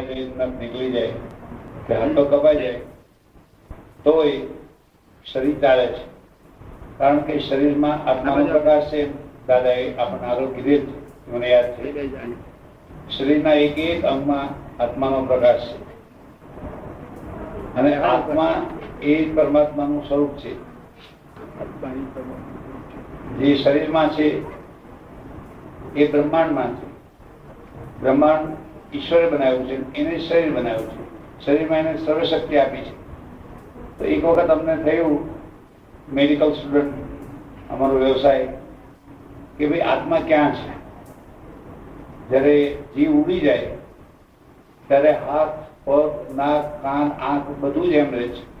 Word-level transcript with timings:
નીકળી 0.00 0.92
જાય 0.92 1.12
કે 1.86 1.94
કપાઈ 2.24 2.56
જાય 2.56 2.80
તોય 4.04 4.40
શરીર 5.32 5.58
ચાલે 5.58 5.86
છે. 5.86 6.18
કારણ 6.98 7.18
કે 7.18 7.38
શરીરમાં 7.38 8.08
આત્માનો 8.08 8.46
પ્રકાશ 8.46 8.92
છે. 8.92 9.12
દાદાએ 9.46 9.96
આપણને 9.96 10.26
આગળ 10.26 10.46
કીધેલ 10.46 10.80
છે. 10.80 11.08
મને 11.32 11.48
યાદ 11.50 11.72
છે. 11.72 11.98
શરીરના 13.18 13.54
એક 13.54 13.78
એક 13.78 14.04
અંગમાં 14.04 14.48
આત્માનો 14.82 15.24
પ્રકાશ 15.24 15.60
છે. 15.60 15.88
અને 17.74 17.96
આત્મા 17.96 18.66
એ 19.02 19.34
પરમાત્માનું 19.34 20.08
સ્વરૂપ 20.08 20.30
છે. 20.36 20.54
જે 23.38 23.56
શરીરમાં 23.56 24.08
છે 24.08 24.42
એ 25.94 26.10
બ્રહ્માંડમાં 26.10 26.74
છે. 26.74 26.88
બ્રહ્માંડ 28.00 28.67
ઈશ્વરે 28.94 29.30
બનાવ્યું 29.30 29.68
છે, 29.68 29.94
એને 29.94 30.18
શરીર 30.18 30.52
બનાવ્યું 30.52 30.90
છે. 30.90 31.08
શરીરમાં 31.46 31.78
એને 31.78 31.98
સર્વશક્તિ 31.98 32.56
આપી 32.56 32.76
છે. 32.76 32.98
તો 33.98 34.04
એક 34.04 34.24
વખત 34.24 34.48
અમને 34.48 34.76
થયું 34.76 35.28
મેડિકલ 36.12 36.52
સ્ટુડન્ટ 36.52 36.92
અમારો 37.70 37.98
વ્યવસાય, 37.98 38.48
કે 39.58 39.66
ભાઈ 39.66 39.80
આત્મા 39.80 40.20
ક્યાં 40.20 40.54
છે? 40.54 40.78
જ્યારે 42.28 42.78
જીવ 42.96 43.10
ઉડી 43.10 43.40
જાય, 43.40 43.66
ત્યારે 44.88 45.10
હાથ, 45.10 45.64
પગ, 45.84 46.36
નાક, 46.36 46.82
કાન, 46.82 47.12
આંખ 47.12 47.42
બધું 47.60 47.86
જ 47.86 47.92
એમ 47.92 48.10
રહે 48.10 48.28
છે. 48.28 48.58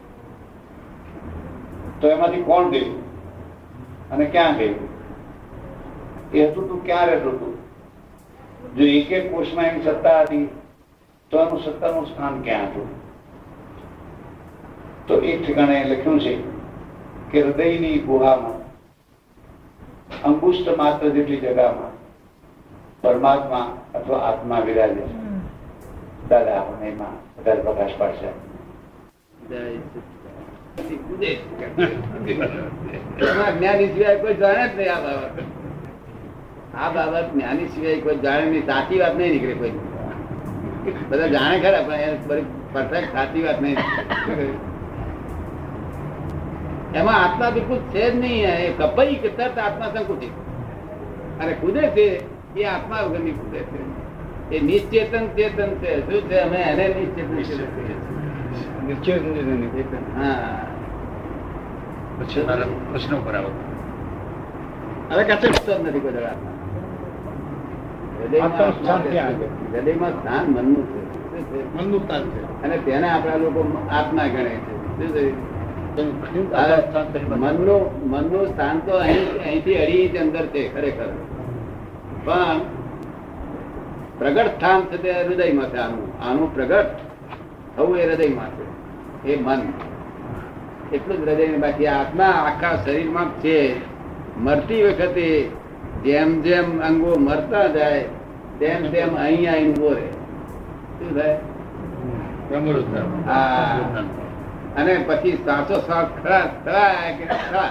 તો 2.00 2.10
એમાંથી 2.10 2.42
કોણ 2.42 2.70
ગયું? 2.70 3.08
અને 4.10 4.24
ક્યાં 4.24 4.56
ગયું? 4.56 4.88
એ 6.32 6.46
હતું 6.46 6.68
તું 6.68 6.84
ક્યાં 6.84 7.06
રહેતું 7.06 7.32
હતું 7.32 7.57
જો 8.74 8.84
એક 8.84 9.12
એક 9.12 9.32
કોષમાં 9.32 9.66
એની 9.66 9.82
સત્તા 9.84 10.22
હતી 10.22 10.48
તો 11.32 11.40
એનું 11.40 11.60
સત્તાનું 11.60 12.06
સ્થાન 12.06 12.42
ક્યાં 12.42 12.68
હતું 12.68 12.88
તો 15.06 15.20
એક 15.22 15.42
ઠેકાણે 15.42 15.84
લખ્યું 15.86 16.20
છે 16.20 16.34
કે 17.30 17.42
હૃદયની 17.42 17.98
ગુહામાં 18.00 18.60
અંગુષ્ઠ 20.24 20.76
માત્ર 20.76 21.10
જેટલી 21.10 21.40
જગામાં 21.40 21.94
પરમાત્મા 23.02 23.66
અથવા 23.94 24.22
આત્મા 24.22 24.60
વિરાજે 24.62 25.02
છે 25.02 25.16
દાદા 26.28 26.62
એમાં 26.82 27.16
વધારે 27.36 27.62
પ્રકાશ 27.62 27.94
પાડશે 27.98 28.28
જ્ઞાની 33.52 33.88
સિવાય 33.88 34.18
કોઈ 34.18 34.36
જાણે 34.36 34.66
જ 34.66 34.76
નહીં 34.76 34.90
આ 34.90 35.00
બાબત 35.02 35.57
આ 36.74 36.88
બાબત 36.88 37.32
જ્ઞાની 37.34 37.68
સિવાય 37.68 38.00
કોઈ 38.00 38.16
જાણે 38.16 38.50
નહીં 38.50 38.66
સાચી 38.66 38.98
વાત 39.00 39.16
નહીં 39.16 39.32
નીકળે 39.32 39.54
કોઈ. 39.54 39.72
બધા 41.10 41.26
જાણે 41.26 41.60
ખરા 41.60 41.82
પણ 41.82 42.42
પરફેક્ટ 42.72 43.12
સાચી 43.12 43.42
વાત 43.42 43.62
નહીં 43.62 43.78
એમાં 46.94 47.24
આત્મા 47.24 47.50
બિલકુલ 47.50 47.78
છે 47.78 48.10
જ 48.10 48.16
નહીં 48.16 48.48
એ 48.48 48.72
કપાઈ 48.78 49.14
તરત 49.14 49.58
આત્મા 49.58 49.92
સંકુચિત. 49.94 50.30
અને 51.40 51.52
કુદે 51.52 51.80
છે 51.80 52.22
એ 52.56 52.64
આત્મા 52.64 53.00
વગરની 53.00 53.30
કુદે 53.30 53.58
છે. 53.58 53.80
એ 54.56 54.60
નિશ્ચેતન 54.60 55.26
ચેતન 55.26 55.70
છે. 55.74 56.00
શું 56.00 56.28
છે? 56.28 56.38
અમે 56.38 56.56
એને 56.56 56.88
નિશ્ચેતન 56.88 57.42
ચેતન. 59.74 60.22
હા. 60.22 60.66
પ્રશ્નો 62.92 63.16
પર 63.18 63.34
આવો. 63.34 63.50
હવે 65.10 65.24
કશું 65.24 65.86
નથી 65.86 66.00
કોઈ 66.00 66.12
દાડો 66.12 66.26
આત્મા. 66.26 66.57
હૃદયમાં 68.22 70.10
સ્થાન 70.10 70.46
મનનું 70.46 70.86
છે. 70.86 71.82
મનનું 71.82 72.04
સ્થાન 72.04 72.22
છે. 72.24 72.62
અને 72.62 72.76
તેને 72.76 73.08
આપણા 73.08 73.36
લોકો 73.36 73.88
આત્મા 73.90 74.22
ગણે 74.22 74.50
છે. 74.50 74.78
મનનું 75.98 77.38
મનનું 77.38 78.10
મનનું 78.10 78.46
સ્થાન 78.46 78.78
તો 78.78 78.92
અહીંથી 78.92 79.74
અઢી 79.74 79.92
ઇંચ 79.92 80.16
અંદર 80.16 80.46
છે 80.46 80.68
ખરેખર. 80.68 81.08
પણ 82.24 82.60
પ્રગટ 84.18 84.46
સ્થાન 84.46 84.80
છે 84.80 85.02
તે 85.02 85.12
હૃદયમાં 85.12 85.70
છે 85.70 85.76
આનું. 85.76 86.28
આનું 86.28 86.54
પ્રગટ 86.54 86.86
થવું 87.76 87.98
એ 87.98 88.06
હૃદયમાં 88.06 88.50
છે. 88.50 88.66
એ 89.32 89.42
મન. 89.42 89.60
એટલું 90.92 91.18
જ 91.18 91.28
હૃદય 91.28 91.46
બાકી. 91.46 91.86
આત્મા 91.86 92.24
આખા 92.24 92.76
શરીરમાં 92.76 93.28
છે. 93.28 93.74
મરતી 94.38 94.82
વખતે 94.82 95.50
જેમ 96.04 96.30
જેમ 96.42 96.68
અંગો 96.88 97.10
મરતા 97.18 97.66
જાય 97.76 98.02
તેમ 98.58 98.80
તેમ 98.92 99.10
અહીંયા 99.24 99.54
આવીને 99.54 99.90
રહે. 99.96 100.06
શું 100.98 101.10
થાય. 101.14 101.36
અને 104.76 104.92
પછી 105.08 105.36
સાચો 105.46 105.74
શ્વાસ 105.86 106.08
ખરા 106.22 106.44
ખરા 106.64 107.10
કે 107.18 107.24
ખરા 107.26 107.70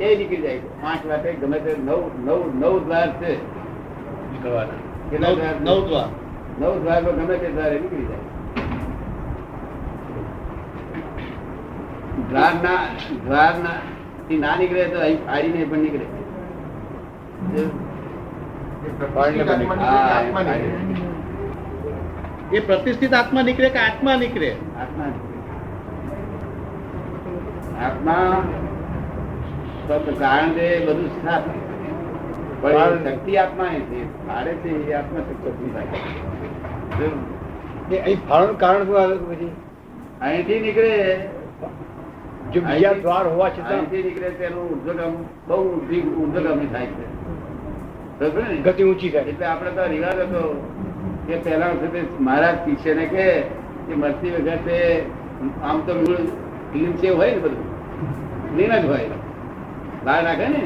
એ 0.00 0.16
નીકળી 0.16 0.42
જાય. 0.44 0.60
પાંચ 0.82 1.02
વાગે 1.06 1.30
ગમે 1.40 1.58
તે 1.64 1.72
નવ 1.78 2.00
નવ 2.26 2.40
નવ 2.60 2.74
દ્વાર 2.86 3.08
છે. 3.20 3.32
કેટલા 5.10 5.32
દ્વાર 5.34 5.56
નવ 5.66 5.78
દ્વાર. 5.88 6.08
નવ 6.60 6.72
ગમે 7.18 7.34
તે 7.36 7.48
દ્વારે 7.48 7.76
નીકળી 7.80 8.08
જાય. 8.10 8.24
દ્વારના 12.30 12.82
દ્વારના 13.26 13.78
થી 14.28 14.38
ના 14.44 14.56
નીકળે 14.56 14.84
તો 14.92 14.98
અહીં 15.00 15.20
ફાડીને 15.26 15.64
પણ 15.64 15.78
નીકળે. 15.78 16.06
એ 22.52 22.60
પ્રતિષ્ઠિત 22.60 23.14
આત્મા 23.14 23.42
નીકળે 23.42 23.68
કે 23.68 23.78
આત્મા 23.78 24.16
નીકળે? 24.16 24.50
આત્મા 24.50 25.04
કારણ 30.18 30.58
એ 30.58 30.86
બધું 30.86 31.08
સાફ 31.08 31.42
પણ 32.60 33.04
શક્તિ 33.04 33.36
આત્મા 33.36 33.64
એ 33.64 33.80
છે. 33.80 34.28
ફાળે 34.28 34.52
છે 34.52 34.90
એ 34.90 34.92
આત્મા 34.92 35.18
શક્તિ 35.18 35.70
થાય. 35.70 35.86
અહીં 37.98 38.28
ફાળણ 38.28 38.52
કારણ 38.52 38.84
શું 38.84 39.00
આવે 39.00 39.16
પછી? 39.16 39.50
અહીંથી 40.20 40.60
નીકળે. 40.60 41.28
જો 42.52 42.60
બીજા 42.60 42.92
દ્વાર 42.92 43.26
હોવા 43.26 43.48
છતાં? 43.48 43.68
અહીંથી 43.68 44.02
નીકળે 44.02 44.30
તેનું 44.30 44.70
ઉર્ધ્વગામ 44.70 45.12
બહુ 45.48 45.80
ઉર્ધી- 45.80 46.02
ઉર્ધ્વગામી 46.02 46.66
થાય 46.66 46.86
છે? 46.86 47.15
ગતિ 48.18 48.82
ઊંચી 48.84 49.10
થાય. 49.10 49.24
એટલે 49.24 49.46
આપણે 49.46 49.70
તો 49.70 49.82
રિવાજ 49.84 50.18
હતો 50.18 50.42
કે 51.26 51.36
પહેલા 51.36 51.70
વખતે 51.72 52.00
મહારાજ 52.20 52.56
શિષ્યને 52.64 53.04
કે 53.06 53.26
કે 53.86 53.94
મરતી 53.94 54.30
વખતે 54.30 54.76
આમ 55.62 55.80
તો 55.80 55.94
મૂળ 55.94 56.22
ક્લીન 56.72 56.92
છે 56.92 57.08
હોય 57.10 57.30
ને 57.30 57.38
બધું? 57.38 57.64
ક્લીન 58.54 58.72
જ 58.72 58.86
હોય. 58.86 59.18
બહાર 60.04 60.22
નાખે 60.22 60.46
ને? 60.48 60.62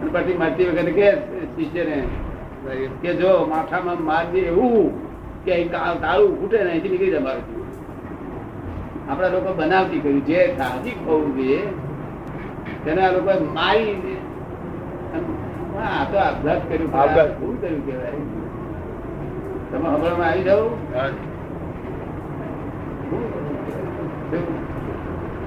અને 0.00 0.10
પછી 0.10 0.34
મરતી 0.34 0.64
વખતે 0.64 0.92
કે 0.92 1.08
શિષ્યને 1.56 1.96
કે 3.02 3.14
જો 3.14 3.32
માથામાં 3.46 4.00
મારજે 4.02 4.40
એવું 4.40 4.92
કે 5.44 5.58
તાળું 5.72 6.36
ફૂટે 6.38 6.56
ને 6.58 6.70
અહીંથી 6.70 6.88
નીકળી 6.88 7.10
જાય 7.10 7.20
મારું 7.20 7.44
આપણા 9.08 9.28
લોકો 9.28 9.50
બનાવતી 9.52 10.00
કર્યું 10.00 10.22
જે 10.26 10.38
સાહજિક 10.58 10.98
હોવું 11.06 11.32
જોઈએ 11.36 11.60
તેને 12.84 13.00
આ 13.02 13.12
લોકો 13.12 13.32
મારી 13.54 14.13
આ 15.78 16.04
તો 16.12 16.18
અભ્યાસ 16.18 16.60
કર્યું 16.68 17.00
આપઘાત. 17.00 17.40
શું 17.40 17.60
કર્યું 17.60 17.86
કહેવાય. 17.86 18.10
તમે 19.72 19.88
હમણાં 19.88 20.30
આવી 20.30 20.42
જાઓ. 20.42 20.68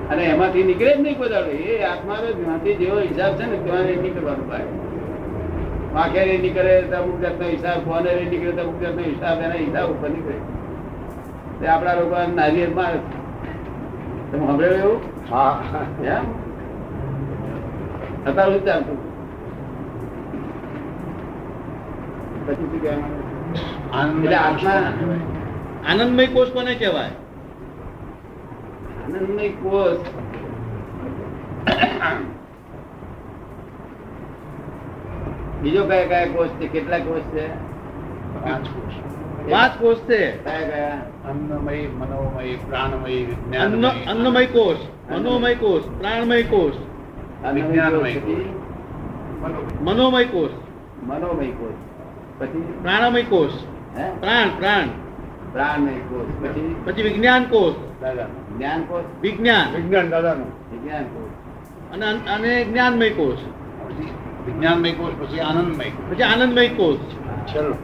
અને 0.10 0.24
એમાંથી 0.24 0.64
નીકળે 0.64 0.96
જ 0.96 1.00
નહીં 1.00 1.18
કોઈ 1.18 1.30
એ 1.58 1.84
આત્મા 1.84 2.16
જ્ઞાતિ 2.16 2.74
જેવો 2.74 3.00
હિસાબ 3.00 3.34
છે 3.34 3.46
ને 3.46 3.92
એ 3.92 4.02
નીકળવાનું 4.02 4.50
પાય 4.50 4.62
વાંખે 5.94 6.38
નીકળે 6.38 6.82
તો 6.82 6.98
અમુક 6.98 7.20
જાતનો 7.20 7.48
હિસાબ 7.48 7.80
કોને 7.80 8.30
નીકળે 8.30 8.52
તો 8.52 8.62
અમુક 8.62 8.82
જાતનો 8.82 9.02
હિસાબ 9.02 9.40
એના 9.40 9.54
હિસાબ 9.54 9.90
ઉપર 9.90 10.10
નીકળે. 10.10 10.34
તે 11.60 11.68
આપણા 11.68 11.94
લોકો 11.94 12.16
નારિયેળ 12.36 12.70
મારે. 12.70 13.00
તમે 14.32 14.46
સાંભળ્યું 14.46 14.76
એવું? 14.76 15.02
હા. 15.32 15.64
એમ? 16.04 16.48
અત્યારે 18.28 18.52
શું 18.52 18.66
ચાલતું 18.66 18.97
પછી 22.48 22.56
શું 22.56 22.82
કહેવાનું 22.82 24.24
એટલે 24.24 24.36
આત્મા 24.36 24.82
આનંદમય 25.90 26.28
કોષ 26.28 26.50
કોને 26.50 26.76
કહેવાય? 26.76 27.14
આનંદમય 29.04 29.50
કોષ. 29.50 30.00
બીજો 35.62 35.84
કયા 35.84 36.06
કયા 36.06 36.26
કોષ 36.26 36.50
છે? 36.50 36.68
કેટલા 36.68 37.00
કોષ 37.00 37.26
છે? 37.34 37.46
પાંચ 38.44 38.68
કોષ. 39.82 39.98
છે. 39.98 40.22
કયા 40.32 40.68
કયા? 40.70 41.02
અન્નમય 41.30 41.88
મનોમય 42.00 42.56
પ્રાણમય 42.70 43.18
અન્ન 43.18 43.26
વિજ્ઞાનમય 43.26 43.90
અન્નમય 44.12 44.46
કોષ. 44.46 44.80
મનોમય 45.12 45.56
કોષ 45.56 45.84
પ્રાણમય 46.00 46.44
કોષ. 46.44 46.76
વિજ્ઞાનમય 47.54 48.14
કોષ 48.14 48.46
મનોમય 49.82 50.26
કોષ. 50.26 50.50
મનોમય 51.04 51.52
કોષ. 51.52 51.87
પછી? 52.38 52.80
પ્રાણમય 52.82 53.24
કોષ. 53.24 53.52
હે? 53.98 54.12
પ્રાણ 54.20 54.60
પ્રાણ. 54.60 54.88
પ્રાણમય 55.52 55.92
કોષ. 55.92 56.44
પછી? 56.44 56.76
પછી 56.86 57.04
વિજ્ઞાન 57.04 57.44
કોષ. 57.44 58.02
દાદા 58.02 58.24
જ્ઞાન 58.58 58.82
કોષ? 58.82 59.04
વિજ્ઞાન. 59.22 59.76
વિજ્ઞાન 59.76 60.10
દાદાનું. 60.10 60.46
વિજ્ઞાન 60.46 61.04
કોષ. 61.04 61.30
અને 61.94 62.06
અને 62.32 62.64
જ્ઞાનમય 62.64 63.10
કોષ. 63.10 63.38
વિજ્ઞાનમય 64.46 64.92
કોષ 64.92 65.14
પછી 65.20 65.40
આનંદમય 65.40 65.86
પછી 66.10 66.24
આનંદમય 66.24 66.68
કોષ. 66.68 66.98
ચલો. 67.54 67.76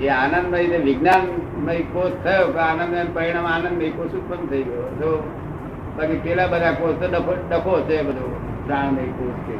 એ 0.00 0.08
આનંદમય 0.08 0.66
ને 0.66 0.76
વિજ્ઞાનમય 0.76 1.78
કોષ 1.78 2.24
થયો 2.24 2.46
કે 2.46 2.58
આનંદમય 2.58 3.04
પરિણામ 3.04 3.46
આનંદમય 3.46 3.90
કોષ 3.90 4.10
ઉત્પન્ન 4.10 4.46
થઈ 4.46 4.62
ગયો. 4.62 4.82
જો 4.82 5.30
બાકી 5.98 6.16
પેલા 6.16 6.46
બધા 6.46 6.72
કોષ 6.72 6.94
તો 6.94 7.08
ડફો 7.10 7.46
ડખો 7.50 7.80
છે 7.80 8.02
બધો. 8.02 8.40
પ્રાણમય 8.66 9.02
કોષ 9.02 9.50
છે 9.50 9.56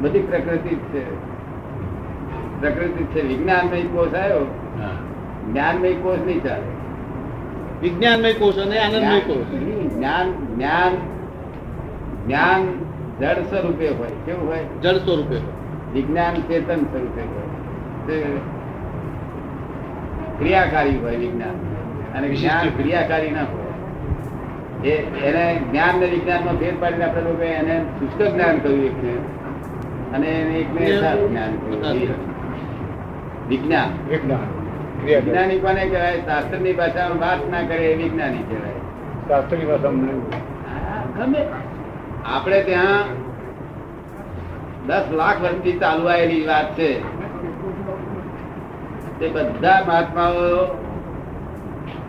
બધી 0.00 0.20
પ્રકૃતિ 0.20 0.68
જ 0.68 0.78
છે. 0.78 1.35
પ્રકૃતિ 2.60 3.04
છે 3.04 3.28
વિજ્ઞાનમય 3.28 3.82
કોષ 3.82 4.14
આવ્યો. 4.14 4.40
જ્ઞાનમય 5.52 5.92
કોષ 5.92 6.18
નહીં 6.26 6.42
ચાલે. 6.42 6.62
વિજ્ઞાનમય 7.82 8.32
કોષ 8.32 8.58
અને 8.58 8.78
આનંદમય 8.78 9.20
કોષ. 9.20 9.46
જ્ઞાન 9.92 10.54
જ્ઞાન 10.54 10.96
જ્ઞાન 12.26 12.62
જળ 13.20 13.42
સ્વરૂપે 13.42 13.88
હોય. 13.88 14.08
કેવું 14.26 14.48
હોય? 14.48 14.58
જળ 14.82 14.96
સ્વરૂપે 14.96 15.36
વિજ્ઞાન 15.92 16.34
ચેતન 16.34 16.76
સ્વરૂપે 16.76 17.20
હોય. 17.20 18.38
ક્રિયાકારી 20.38 20.96
હોય 20.96 21.16
વિજ્ઞાન. 21.16 21.54
અને 22.18 22.28
જ્ઞાન 22.28 22.68
ક્રિયાકારી 22.68 23.30
ના 23.30 23.42
હોય. 23.42 23.66
એ 24.88 24.96
એને 25.00 25.60
જ્ઞાન 25.70 26.00
ને 26.00 26.06
વિજ્ઞાનમાં 26.06 26.56
ફેર 26.56 26.74
પાડીને 26.80 27.04
આપણે 27.04 27.22
લોકો 27.22 27.42
એને 27.42 27.84
શુષ્ક 27.98 28.22
જ્ઞાન 28.22 28.58
કહ્યું 28.58 28.84
એકને. 28.84 29.12
અને 30.16 30.26
એને 30.26 30.54
એકને 30.54 30.92
જ્ઞાન 31.28 31.56
કહ્યું. 31.56 32.35
વિજ્ઞાન. 33.48 34.08
વિજ્ઞાન. 34.08 34.66
વિજ્ઞાની 35.04 35.58
કોને 35.58 35.86
કહેવાય? 35.86 36.20
શાસ્ત્રની 36.20 36.72
ભાષામાં 36.72 37.18
વાત 37.18 37.50
ના 37.50 37.62
કરે 37.62 37.92
એ 37.92 38.02
વિજ્ઞાની 38.02 38.38
કહેવાય. 38.38 38.72
શાસ્ત્રી 39.28 39.66
ભાષામાં 39.66 40.06
ગમે. 41.18 41.46
આપણે 42.24 42.62
ત્યાં 42.62 43.04
દસ 44.86 45.04
લાખ 45.12 45.42
વર્ષથી 45.42 45.72
ચાલુ 45.72 46.06
આવેલી 46.06 46.46
વાત 46.46 46.78
છે. 46.78 47.16
તે 49.18 49.28
બધા 49.28 49.84
મહાત્માઓ 49.88 50.64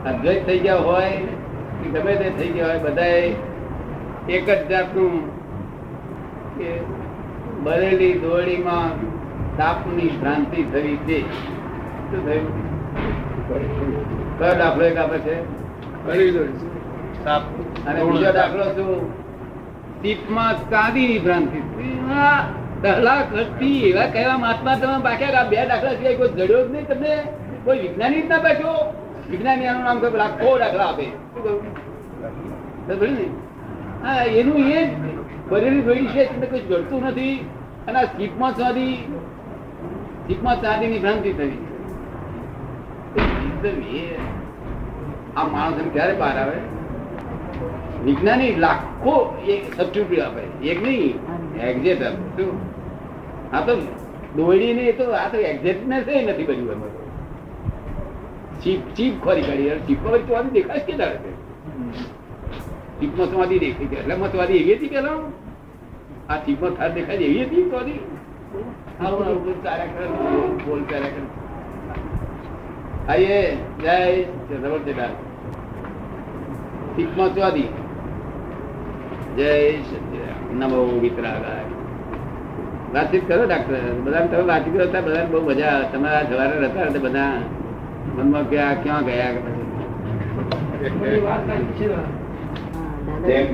અદ્વૈત 0.06 0.46
થઈ 0.46 0.60
ગયા 0.60 0.76
હોય 0.76 1.10
કે 1.84 1.90
ગમે 1.90 2.16
તે 2.16 2.30
થઈ 2.30 2.48
ગયા 2.48 2.68
હોય 2.68 2.80
બધા 2.80 3.06
એક 4.30 4.50
જ 4.50 4.68
જાતનું 4.68 5.38
કે 6.58 6.82
બરેલી 7.64 8.14
દોરડીમાં 8.14 9.17
તાપની 9.58 10.10
ભ્રાંતિ 10.22 10.64
થઈ 10.64 10.96
છે. 10.96 11.20
શું 12.12 12.26
થયું? 12.26 12.48
કયો 14.40 14.56
દાખલો 14.56 14.86
એક 14.86 14.98
આપે 14.98 15.18
છે? 15.18 15.36
અને 17.86 18.04
બીજો 18.04 18.32
દાખલો 18.32 18.64
શું? 18.64 19.14
ટીપમાં 20.02 20.70
ચાંદીની 20.70 21.20
ભ્રાંતિ 21.20 21.60
દહલા 22.82 23.22
ખર્ચી 23.22 23.80
એવા 23.90 24.06
કહેવા 24.06 24.38
મહાત્મા 24.38 24.76
તમે 24.76 25.04
બાકી 25.04 25.26
બે 25.50 25.66
દાખલા 25.68 25.94
સિવાય 25.94 26.16
કોઈ 26.16 26.30
જડ્યો 26.30 26.68
જ 26.68 26.72
નહીં 26.72 26.88
તમને? 26.88 27.24
કોઈ 27.64 27.80
વિજ્ઞાની 27.80 28.22
જ 28.22 28.26
ના 28.26 28.38
બેઠો 28.38 28.94
વિજ્ઞાની 29.30 29.68
આનું 29.68 29.84
નામ 29.84 30.00
કોઈ 30.00 30.12
લાખો 30.12 30.58
દાખલા 30.58 30.84
આપે. 30.84 31.04
શું 31.04 31.44
કહ્યું? 31.44 33.16
ને? 33.16 33.28
હા 34.04 34.24
એનું 34.24 34.58
એ 34.58 34.86
જ. 34.86 34.90
ભરેલી 35.50 35.82
જોઈ 35.82 36.06
છે 36.06 36.26
તમને 36.26 36.46
કોઈ 36.46 36.60
જડતું 36.60 37.04
નથી. 37.04 37.36
અને 37.88 38.00
આ 38.00 38.04
સ્કીપમાં 38.04 38.52
ચાંદી 40.28 40.36
સ્કીપમાં 40.36 40.80
ની 40.80 41.00
ભ્રાંતિ 41.00 41.34
થઈ. 41.34 41.58
આ 45.36 45.48
માણસ 45.48 45.74
ક્યારે 45.94 46.14
બહાર 46.14 46.38
આવે? 46.38 46.58
વિજ્ઞાની 48.06 48.56
લાખો 48.56 49.38
એક 49.48 49.74
સબસ્ટિટ્યુટ 49.74 50.20
આપે. 50.20 50.68
એક 50.70 50.84
નહીં 50.84 51.16
એક્ઝેટ 51.62 52.04
આપે 52.04 52.44
શું? 52.44 52.60
આ 53.56 53.62
તો 53.62 53.76
દોડી 54.36 54.74
ને 54.74 54.92
તો, 54.92 55.12
આ 55.12 55.28
તો 55.28 55.38
એક્ઝેક્ટનેસ 55.38 56.08
એ 56.08 56.32
નથી 56.32 56.44
બન્યું 56.44 56.72
એમાં. 56.72 56.90
તો 56.90 58.62
ચીપ 58.64 58.80
ચીપ 58.96 59.24
ખોરી 59.24 59.42
કાઢી. 59.42 59.70
ચીપમાં 59.88 60.14
વચ્ચે 60.14 60.34
વાદી 60.34 60.50
દેખાય 60.50 60.80
કે 60.80 60.94
તે 60.94 61.32
ચીપમાં 63.00 63.28
સ્વાદી 63.28 63.60
દેખાય 63.60 64.00
એટલે 64.00 64.16
મતવાદી 64.16 64.54
એવી 64.54 64.74
હતી 64.74 64.88
પેલા 64.88 65.18
આ 66.30 66.38
ચીપમાં 66.38 66.72
થાર 66.72 66.94
દેખાય 66.94 67.16
એવી 67.16 67.44
હતી 67.44 67.70
સ્વાદી 67.70 68.00
વાતચીત 69.02 69.58
કરો 83.28 83.46
ડાક્ટર. 83.48 83.82
બધા 84.04 84.26
તમે 84.26 84.44
વાતચીત 84.44 84.74
કરો 84.74 84.84
હતા 84.84 85.02
બધા 85.02 85.26
બહુ 85.26 85.42
મજા 85.42 85.82
તમારા 85.94 86.22
જવાના 86.22 86.68
હતા 86.68 87.00
બધા 87.00 87.34
મનમાં 88.16 88.44
કે 88.44 88.60
આ 88.60 88.74
ક્યાં 88.74 89.06
ગયા 89.06 89.32
કે 89.32 89.38
પછી? 89.38 89.68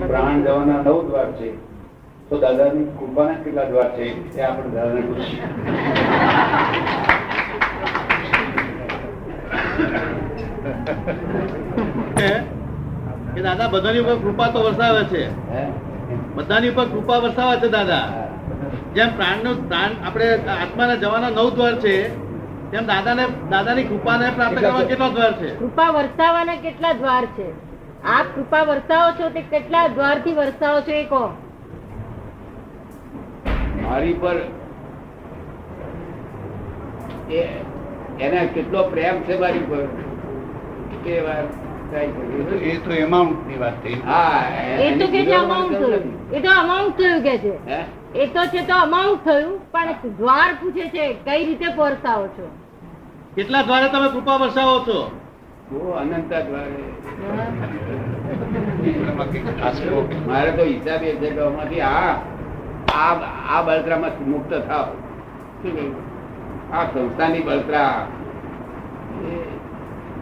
પ્રાણ 0.07 0.41
જવાના 0.43 0.81
નવ 0.81 1.07
દ્વાર 1.07 1.31
છે. 1.31 1.72
તો 2.29 2.35
દાદાની 2.43 2.85
કૃપાના 2.99 3.41
કેટલા 3.43 3.67
દ્વાર 3.71 3.89
છે 3.95 4.05
એ 4.37 4.41
આપણે 4.47 4.69
દાદાને 4.75 5.01
પૂછીએ. 5.07 5.45
દાદા 13.45 13.69
બધાની 13.73 14.03
ઉપર 14.05 14.17
કૃપા 14.23 14.49
તો 14.55 14.59
વરસાવે 14.67 15.03
છે. 15.11 15.23
બધાની 16.37 16.71
ઉપર 16.73 16.87
કૃપા 16.93 17.19
વરસાવે 17.25 17.55
છે 17.61 17.69
દાદા. 17.77 18.05
જેમ 18.95 19.09
પ્રાણનું 19.19 19.57
પ્રાણ 19.69 19.93
આપણે 20.07 20.27
આત્માના 20.57 21.01
જવાના 21.03 21.35
નવ 21.35 21.47
દ્વાર 21.59 21.75
છે 21.85 21.95
તેમ 22.71 22.83
દાદાને 22.91 23.23
દાદાની 23.53 23.87
કૃપાને 23.91 24.25
પ્રાપ્ત 24.39 24.57
કરવા 24.63 24.89
કેટલા 24.91 25.13
દ્વાર 25.15 25.33
છે? 25.43 25.49
કૃપા 25.61 25.91
વરસાવાના 25.99 26.59
કેટલા 26.65 26.93
દ્વાર 27.05 27.25
છે? 27.37 27.47
આપ 28.17 28.27
કૃપા 28.35 28.63
વરસાવો 28.73 29.09
છો 29.17 29.25
તે 29.37 29.41
કેટલા 29.55 29.87
દ્વારથી 29.95 30.35
વરસાવો 30.43 30.79
છો 30.89 30.93
એ 31.01 31.05
કહો. 31.15 31.23
મારી 33.83 34.15
પર 34.21 34.37
એને 38.19 38.39
કેટલો 38.53 38.81
પ્રેમ 38.89 39.15
છે 39.23 39.37
મારી 39.37 39.65
પર? 39.65 39.83
તે 41.03 41.21
વાત 41.21 41.47
એ 42.63 42.77
તો 42.79 42.91
એમાઉન્ટની 42.91 43.59
વાત 43.59 43.75
થઈ. 43.83 43.97
હા 44.05 44.41
એ 44.79 44.89
તો 44.97 45.07
કે 45.07 45.21
અમાઉન્ટ 45.33 45.77
થયું? 45.79 46.05
એ 46.31 46.41
તો 46.41 46.49
અમાઉન્ટ 46.51 46.97
થયું 46.97 47.23
કે 47.23 47.35
છે? 47.37 47.53
હે? 47.67 47.79
એ 48.15 48.27
તો 48.27 48.41
છે 48.51 48.61
તો 48.63 48.75
અમાઉન્ટ 48.77 49.23
થયું 49.23 49.51
પણ 49.71 50.15
દ્વાર 50.17 50.49
પૂછે 50.61 50.85
છે 50.89 51.03
કઈ 51.25 51.45
રીતે 51.45 51.67
વરસાવો 51.77 52.27
છો? 52.37 52.45
કેટલા 53.35 53.63
દ્વારે 53.63 53.89
તમે 53.89 54.09
કૃપા 54.09 54.37
વરસાવો 54.37 54.77
છો? 54.85 54.99
બહુ 55.69 55.93
અનંત 55.93 56.29
દ્વારે. 56.29 56.83
મારે 60.27 60.51
તો 60.51 60.63
હિસાબ 60.65 61.03
એ 61.03 61.15
છે 61.15 61.29
કે 61.29 61.41
આમાંથી 61.41 61.81
આ 61.83 62.32
આ 62.93 63.13
આ 63.59 63.61
બળતરામાં 63.61 64.29
મુક્ત 64.29 64.53
થાવ? 64.53 64.87
આ 66.73 66.83
સંસ્થાની 66.83 67.39
બળતરા. 67.39 68.07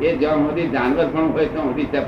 એ- 0.01 0.15
જ્યાં 0.17 0.35
સુધી 0.35 0.67
જાનવર 0.67 1.07
પણ 1.07 1.31
હોય 1.31 1.45
ત્યાં 1.45 1.65
સુધી 1.65 1.83
ત્યાં 1.85 2.07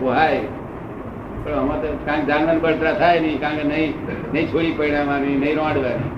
પણ 1.43 1.51
આમાં 1.51 1.82
તો 1.82 1.88
કારણ 2.05 2.25
જાનવર 2.25 2.60
બળતરા 2.60 2.93
થાય 2.93 3.20
નહીં, 3.20 3.41
કારણ 3.41 3.55
કે 3.55 3.63
નહીં 3.63 3.93
નહીં 4.34 4.48
છોડી 4.48 4.72
પડવાની 4.72 5.36
નહીં 5.38 5.55
રોડવાની. 5.55 6.10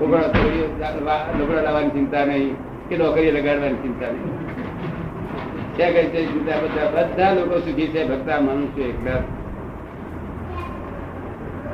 છોકરા 0.00 0.34
લુગડા 1.38 1.60
લાવવાની 1.62 1.88
ચિંતા 1.88 2.24
નહીં 2.24 2.54
કે 2.88 2.96
નોકરી 2.96 3.30
લગાડવાની 3.30 3.74
ચિંતા 3.74 4.06
નહીં. 4.06 4.38
છે 6.02 6.26
ચિંતા 6.26 6.56
બધા 6.56 7.02
બધા 7.02 7.32
લોકો 7.32 7.58
સુખી 7.58 7.86
છે 7.86 8.08
ભક્તા 8.08 8.40
મનુષ્ય 8.40 8.82
એકલા. 8.82 9.41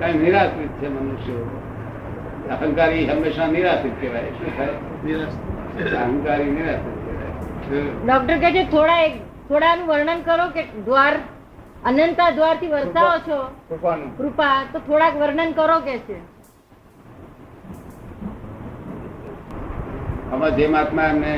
કઈ 0.00 0.18
નિરાશ્રિત 0.18 0.68
છે 0.68 0.88
મનુષ્યો? 0.88 1.44
અહંકારી 2.50 3.06
હંમેશા 3.06 3.46
નિરાશ્રિત 3.46 4.00
કહેવાય. 4.00 4.22
શું 4.22 4.56
થાય? 4.56 4.68
અહંકારી 5.96 6.50
નિરાશ્રિત 6.50 6.98
કહેવાય. 7.04 7.90
ડોક્ટર 8.06 8.38
કે 8.38 8.52
છે 8.52 8.70
થોડા 8.70 8.98
એક 9.00 9.20
થોડાનું 9.48 9.86
વર્ણન 9.86 10.20
કરો 10.20 10.46
કે 10.54 10.62
દ્વાર 10.62 11.12
અનંતા 11.84 12.30
દ્વારથી 12.30 12.66
વરસાવો 12.66 13.18
છો? 13.18 13.38
કૃપા 14.18 14.64
તો 14.72 14.78
થોડાક 14.78 15.16
વર્ણન 15.16 15.52
કરો 15.52 15.80
કે 15.80 15.98
છે. 15.98 16.18
અમાર 20.32 20.50
જે 20.50 20.66
મહાત્મા 20.68 21.02
એમને 21.02 21.34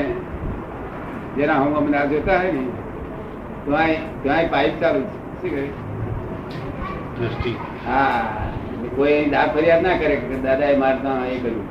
જેના 1.36 1.58
હું 1.58 1.76
અમને 1.76 1.96
આ 1.98 2.04
જોતા 2.04 2.36
હોય 2.36 2.52
ને 2.52 2.66
ત્યાં 3.64 4.22
ત્યાં 4.22 4.50
પાઇપ 4.50 4.80
ચાલુ 4.80 5.00
છે. 5.00 5.40
શું 5.40 5.50
કહ્યું 5.50 5.74
દ્રષ્ટિ. 7.18 7.56
હા. 7.86 8.49
કોઈ 8.96 9.18
દાદ 9.30 9.48
ફરિયાદ 9.54 9.82
ના 9.82 9.96
કરે 9.98 10.16
કે 10.16 10.36
દાદા 10.46 10.70
એ 10.74 10.76
મારતા 10.76 11.18
એ 11.26 11.36
કર્યું. 11.38 11.66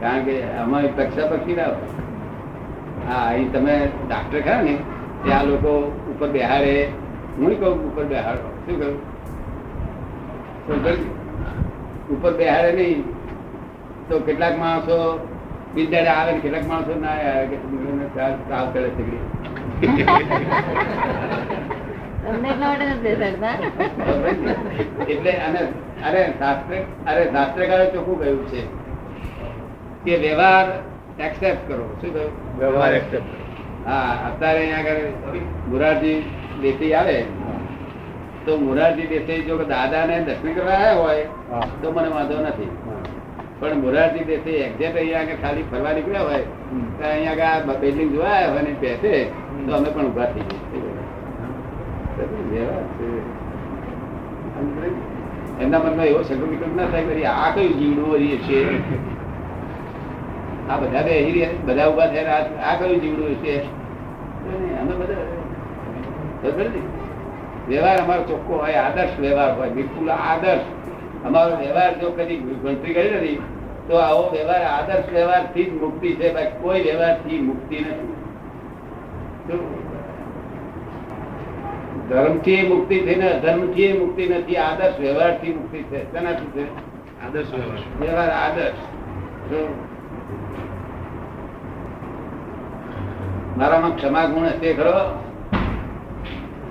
કારણ 0.00 0.22
કે 0.24 0.34
અમારી 0.62 0.92
પક્ષા 0.96 1.26
પક્ષી 1.26 1.56
ના 1.60 1.70
હા, 3.08 3.24
અહીં 3.28 3.52
તમે 3.52 3.74
ડાક્ટર 4.08 4.40
ખરા 4.40 4.62
ને, 4.62 4.74
ત્યાં 5.24 5.44
લોકો 5.46 5.72
ઉપર 6.10 6.28
બેહાડે. 6.28 6.74
હું 7.38 7.52
કહું 7.60 7.74
ઉપર 7.88 8.04
બેહાડો. 8.04 8.48
શું 8.64 8.76
કહું? 8.80 8.94
શું 10.66 10.78
કહ્યું? 10.84 11.00
ઉપર 12.10 12.32
બેહાડે 12.32 12.70
નહીં. 12.72 13.00
તો 14.08 14.14
કેટલાક 14.18 14.58
માણસો 14.58 14.96
બિંદાડે 15.74 16.10
આવે 16.16 16.30
ને 16.32 16.38
કેટલાક 16.38 16.66
માણસો 16.68 16.92
ના 17.00 17.16
આવે 17.30 17.46
કે 17.46 17.56
તાવ 18.48 18.66
કરે 18.72 18.88
છે. 18.96 19.02
તમને 22.26 22.48
એટલા 22.52 22.68
માટે 22.70 22.84
નથી 22.90 23.02
બેસાડતા. 23.04 23.54
એટલે 25.12 25.32
અરે 26.08 26.22
શાસ્ત્ર 26.40 26.72
અરે 27.10 27.22
શાસ્ત્રકારે 27.34 27.86
ચોખ્ખું 27.94 28.16
કહ્યું 28.20 28.44
છે? 28.52 28.62
કે 30.04 30.14
વ્યવહાર 30.24 30.66
એક્સેપ્ટ 31.26 31.62
કરો. 31.68 31.84
શું 32.00 32.10
કહ્યું? 32.14 32.32
વ્યવહાર. 32.58 32.92
હા 33.88 34.12
અત્યારે 34.28 34.60
અહીંયા 34.62 34.84
આગળ 34.92 35.40
મુરારજી 35.70 36.18
દેસાઈ 36.62 36.94
આવે. 37.00 37.18
તો 38.46 38.52
મોરારજી 38.66 39.08
દેસાઈ 39.14 39.46
જો 39.48 39.54
દાદાને 39.72 40.16
દર્શન 40.26 40.50
કરવા 40.58 40.78
આવ્યા 40.80 40.98
હોય 41.02 41.24
તો 41.82 41.92
મને 41.96 42.08
વાંધો 42.16 42.42
નથી. 42.48 42.72
પણ 43.60 43.78
મોરારજી 43.84 44.26
દેસાઈ 44.32 44.62
એક્ઝેક્ટ 44.68 44.96
અહીંયા 45.02 45.22
આગળ 45.22 45.40
ખાલી 45.46 45.66
ફરવા 45.70 45.94
નીકળ્યા 45.98 46.28
હોય. 46.30 46.44
તો 46.98 47.02
અહીંયા 47.12 47.52
આગળ 47.54 47.80
બિલ્ડિંગ 47.84 48.10
જોવા 48.16 48.34
આવ્યા 48.34 48.52
હોય 48.54 48.62
ને 48.68 48.72
બેસે 48.84 49.12
તો 49.66 49.70
અમે 49.78 49.88
પણ 49.94 50.06
ઊભા 50.10 50.28
થઈ 50.34 50.46
જઈએ. 50.50 50.85
એમના 55.60 55.78
મનમાં 55.78 56.06
એવો 56.06 56.22
સંકલ્પ 56.22 56.48
વિકલ્પ 56.48 56.76
ના 56.76 56.86
થાય 56.86 57.02
કે 57.02 57.24
આ 57.24 57.54
કયું 57.54 57.78
જીવડું 57.78 58.12
વળી 58.12 58.36
છે. 58.36 58.78
આ 60.68 60.76
બધા 60.76 61.02
બે 61.02 61.48
બધા 61.64 61.86
ઊભા 61.86 62.06
થયા 62.06 62.38
આ- 62.66 62.78
કયું 62.78 63.00
જીવડું 63.00 63.34
છે 63.34 63.62
અમે 64.80 64.92
બધા 64.92 65.14
વ્યવહાર 67.68 67.98
અમારો 67.98 68.22
ચોખ્ખો 68.22 68.54
હોય, 68.54 68.74
આદર્શ 68.74 69.20
વ્યવહાર 69.20 69.58
હોય, 69.58 69.70
બિલકુલ 69.70 70.10
આદર્શ. 70.10 70.60
અમારો 71.24 71.56
વ્યવહાર 71.56 72.00
જો 72.00 72.10
કદી 72.10 72.36
ગણતરી 72.36 72.94
કરી 72.94 73.10
નથી, 73.10 73.42
તો 73.88 73.96
આવો 73.96 74.30
વ્યવહાર 74.30 74.62
આદર્શ 74.62 75.12
વ્યવહારથી 75.12 75.64
જ 75.64 75.82
મુક્તિ 75.82 76.12
છે. 76.12 76.34
બાકી 76.34 76.62
કોઈ 76.62 76.80
વ્યવહારથી 76.80 77.42
મુક્તિ 77.42 77.76
નથી. 77.80 78.16
ધર્મથી 82.08 82.68
મુક્તિ 82.68 83.00
થઈ 83.00 83.14
ને 83.14 83.28
અધર્મથી 83.32 83.92
મુક્તિ 83.98 84.28
નથી 84.28 84.56
આદર્શ 84.56 85.00
વ્યવહારથી 85.00 85.54
મુક્તિ 85.54 85.78
છે. 85.82 86.12
તેનાથી 86.12 86.46
છે? 86.46 86.64
આદર્શ 87.26 87.54
વ્યવહાર. 87.54 87.78
વ્યવહાર 88.00 88.30
આદર્શ. 88.30 88.74
મારામાં 93.58 93.96
ક્ષમા 93.96 94.24
ગુણ 94.24 94.46
હશે 94.46 94.72
ખરો? 94.72 95.22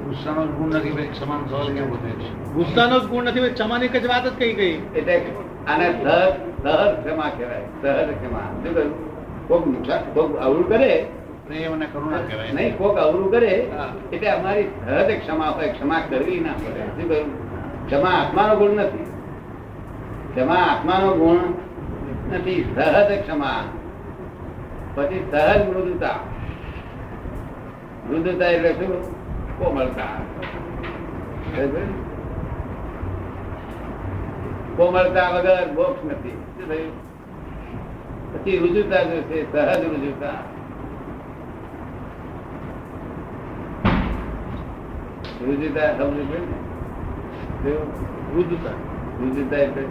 ગુસ્સાનો 0.05 0.45
ગુણ 0.45 0.73
નથી 0.73 0.91
ભાઈ 0.91 1.07
ક્ષમાનો 1.07 1.47
સવાલ 1.47 1.73
કેમ 1.73 1.89
પૂછે 1.89 2.53
ગુસ્સાનો 2.53 2.99
જ 2.99 3.03
ગુણ 3.03 3.23
નથી 3.23 3.39
ભાઈ 3.39 3.49
ક્ષમાની 3.49 3.87
જ 3.87 4.07
વાત 4.07 4.25
જ 4.25 4.39
કહી 4.39 4.53
ગઈ. 4.53 4.73
એટલે 4.95 5.15
આને 5.67 5.87
સહજ 5.91 6.33
સહજ 6.63 7.05
ક્ષમા 7.05 7.29
કહેવાય 7.37 7.61
સહજ 7.81 8.11
ક્ષમા. 8.11 8.39
શું 8.39 8.73
કહ્યું? 8.73 9.73
નુકસાન 9.73 10.01
અવળું 10.37 10.67
કરે? 10.69 11.07
પ્રેમ 11.47 11.73
અને 11.73 11.85
કરુણા 11.85 12.17
કહેવાય. 12.17 12.51
નહીં 12.51 12.77
કોક 12.77 12.97
અવરું 12.97 13.31
કરે 13.31 13.71
એટલે 14.13 14.29
અમારી 14.29 14.63
સહજ 14.63 15.09
ક્ષમા 15.19 15.49
હોય 15.49 15.67
ક્ષમા 15.67 15.99
કરવી 16.09 16.39
ના 16.39 16.53
પડે. 16.53 16.85
શું 16.95 17.09
કહ્યું? 17.09 17.87
ક્ષમા 17.87 18.09
આત્માનો 18.09 18.55
ગુણ 18.55 18.69
નથી. 18.69 19.05
ક્ષમા 20.35 20.55
આત્માનો 20.55 21.13
ગુણ 21.13 21.37
નથી. 22.35 22.63
સહજ 22.75 23.11
ક્ષમા. 23.21 23.63
પછી 24.95 25.27
સહજ 25.31 25.69
મૃદુતા. 25.69 26.15
મૃદુતા 28.09 28.45
એટલે 28.45 28.71
શું? 28.73 28.93
કોમળતા. 29.59 30.09
કોમળતા 34.77 35.29
વગર 35.29 35.71
મોક્ષ 35.73 36.05
નથી. 36.05 36.91
પછી 38.33 38.57
રુજુતા 38.57 39.03
જોશે 39.03 39.45
સહજ 39.51 39.83
રુજુતા. 39.83 40.54
રુજુતા 45.45 45.89
સમજ 45.99 46.19
પડી? 46.23 47.77
રુદ્ધતા 48.33 48.75
રુજુતા 49.19 49.59
એટલે 49.59 49.83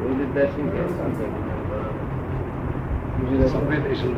રુજુતા 0.00 0.46
શું 0.48 0.66
કે 0.70 0.80
સંવેદનશીલ 3.48 4.14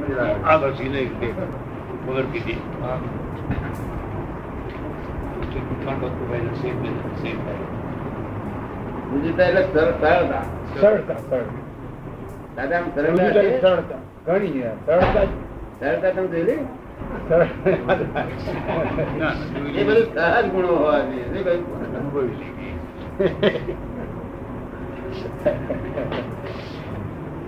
બધું 19.78 20.08
સહજ 20.08 20.46
ગુણો 20.50 20.70
હોવા 20.70 21.00
જોઈએ 21.02 21.26
શું 21.26 21.44
કહ્યું? 21.44 21.64
અનુભવી 21.94 22.36
છે 22.36 22.48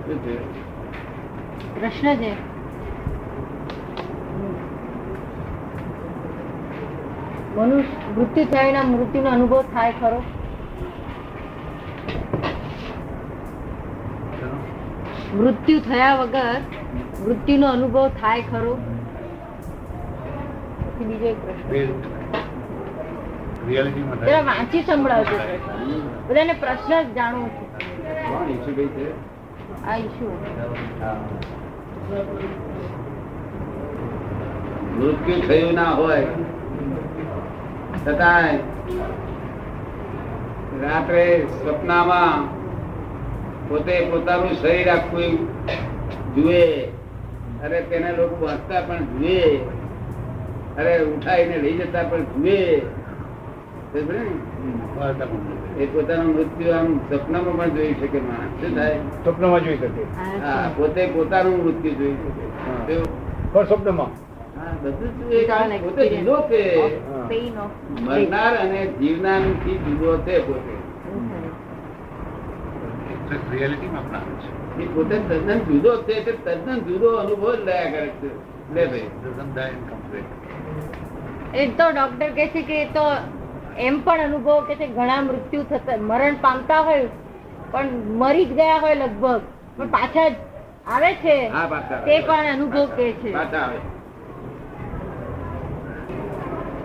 શું 0.06 0.20
છે? 0.20 0.34
પ્રશ્ન 1.76 2.16
છે. 2.16 2.36
મનુષ્ય 7.56 8.12
મૃત્યુ 8.12 8.46
થાય 8.46 8.66
વિના 8.66 8.84
મૃત્યુનો 8.84 9.30
અનુભવ 9.30 9.62
થાય 9.62 9.94
ખરો? 10.02 10.24
મૃત્યુ 15.36 15.80
થયા 15.80 16.16
વગર 16.16 16.62
મૃત્યુનો 17.26 17.68
અનુભવ 17.68 18.12
થાય 18.22 18.42
ખરો? 18.42 18.78
પછી 20.86 21.06
બીજો 21.06 21.26
એક 21.26 21.42
પ્રશ્ન. 21.42 21.70
વાંચી 24.46 24.82
સંભળાવજો. 24.82 25.38
બધાને 26.28 26.54
પ્રશ્ન 26.54 27.04
જ 27.04 27.14
જાણવું 27.14 27.50
છે? 27.50 27.66
આ 29.88 29.98
ઈશ્યુ 29.98 30.32
મૃત્યુ 35.00 35.42
થયું 35.42 35.74
ના 35.74 35.84
હોય, 35.84 36.28
છતાંય 38.06 38.60
રાત્રે 40.82 41.48
સપનામાં 41.64 42.40
પોતે 43.70 44.02
પોતાનું 44.02 44.54
શરીર 44.54 44.90
આખું 44.90 45.34
જુએ, 46.36 46.90
અરે 47.64 47.82
તેને 47.82 48.12
લોકો 48.12 48.46
વાંચતા 48.46 48.82
પણ 48.82 49.04
જુએ, 49.04 49.40
અરે 50.78 50.94
ઉઠાઈને 51.04 51.58
લઈ 51.58 51.78
જતા 51.78 52.04
પણ 52.04 52.24
જુએ 52.24 52.60
સમજ્યો 52.74 52.84
ને? 52.84 52.84
વાર્તા 52.84 52.84
પણ 52.84 52.94
બોલે. 53.68 53.85
એ 53.96 55.88
પોતાનું 55.88 56.30
મૃત્યુ 56.36 56.72
આમ 56.74 56.90
સપનામાં 57.10 57.58
પણ 57.58 57.76
જોઈ 57.76 57.94
શકે 57.94 58.20
માણસ. 58.20 58.54
શું 58.62 58.74
થાય? 58.76 58.98
સ્વપ્નમાં 59.24 59.64
જોઈ 59.64 59.78
શકે. 59.78 60.02
હા 60.42 60.70
પોતે 60.78 61.02
પોતાનું 61.08 61.58
મૃત્યુ 61.60 61.94
જોઈ 61.94 62.16
શકે. 62.16 62.44
પણ 62.88 63.72
પોતે 65.82 66.04
જુદો 66.10 66.36
છે 66.50 66.62
હા. 67.08 67.28
પેઇન 67.28 67.58
ઓફ 67.58 67.78
મરનાર 68.02 68.54
અને 68.56 68.80
જીવનારથી 69.00 69.78
જુદો 69.86 70.18
છે 70.18 70.36
પોતે. 70.40 70.74
એટલે 73.14 73.38
રિયાલિટીમાં 73.52 74.04
અપનાવે 74.04 74.34
છે. 74.42 74.50
એ 74.78 74.86
પોતે 74.88 75.16
તદ્દન 75.30 75.60
જુદો 75.68 75.92
છે 76.04 76.14
એટલે 76.14 76.34
તદ્દન 76.46 76.80
જુદો 76.88 77.10
અનુભવ 77.18 77.46
જ 77.56 77.64
લયા 77.64 77.90
કરે 77.90 78.12
છે. 78.20 78.30
લે 78.74 78.84
ભાઈ. 78.86 79.10
એ 81.54 81.68
તો 81.70 81.86
ડોક્ટર 81.92 82.30
કહે 82.32 82.46
છે 82.48 82.62
કે 82.64 82.78
તો 82.94 83.06
એમ 83.80 84.02
પણ 84.02 84.20
અનુભવ 84.20 84.64
કે 84.68 84.76
છે 84.76 84.88
ઘણા 84.88 85.22
મૃત્યુ 85.22 85.64
થતા 85.64 85.98
મરણ 86.02 86.36
પામતા 86.42 86.80
હોય 86.80 87.08
પણ 87.72 87.88
મરી 88.18 88.46
જ 88.46 88.54
ગયા 88.54 88.78
હોય 88.78 88.96
લગભગ. 88.96 89.42
પણ 89.78 89.88
પાછા 89.88 90.30
આવે 90.88 91.14
છે. 91.14 91.38
તે 92.06 92.20
પણ 92.20 92.46
અનુભવ 92.54 92.86
કે 92.86 93.12
છે. 93.12 93.34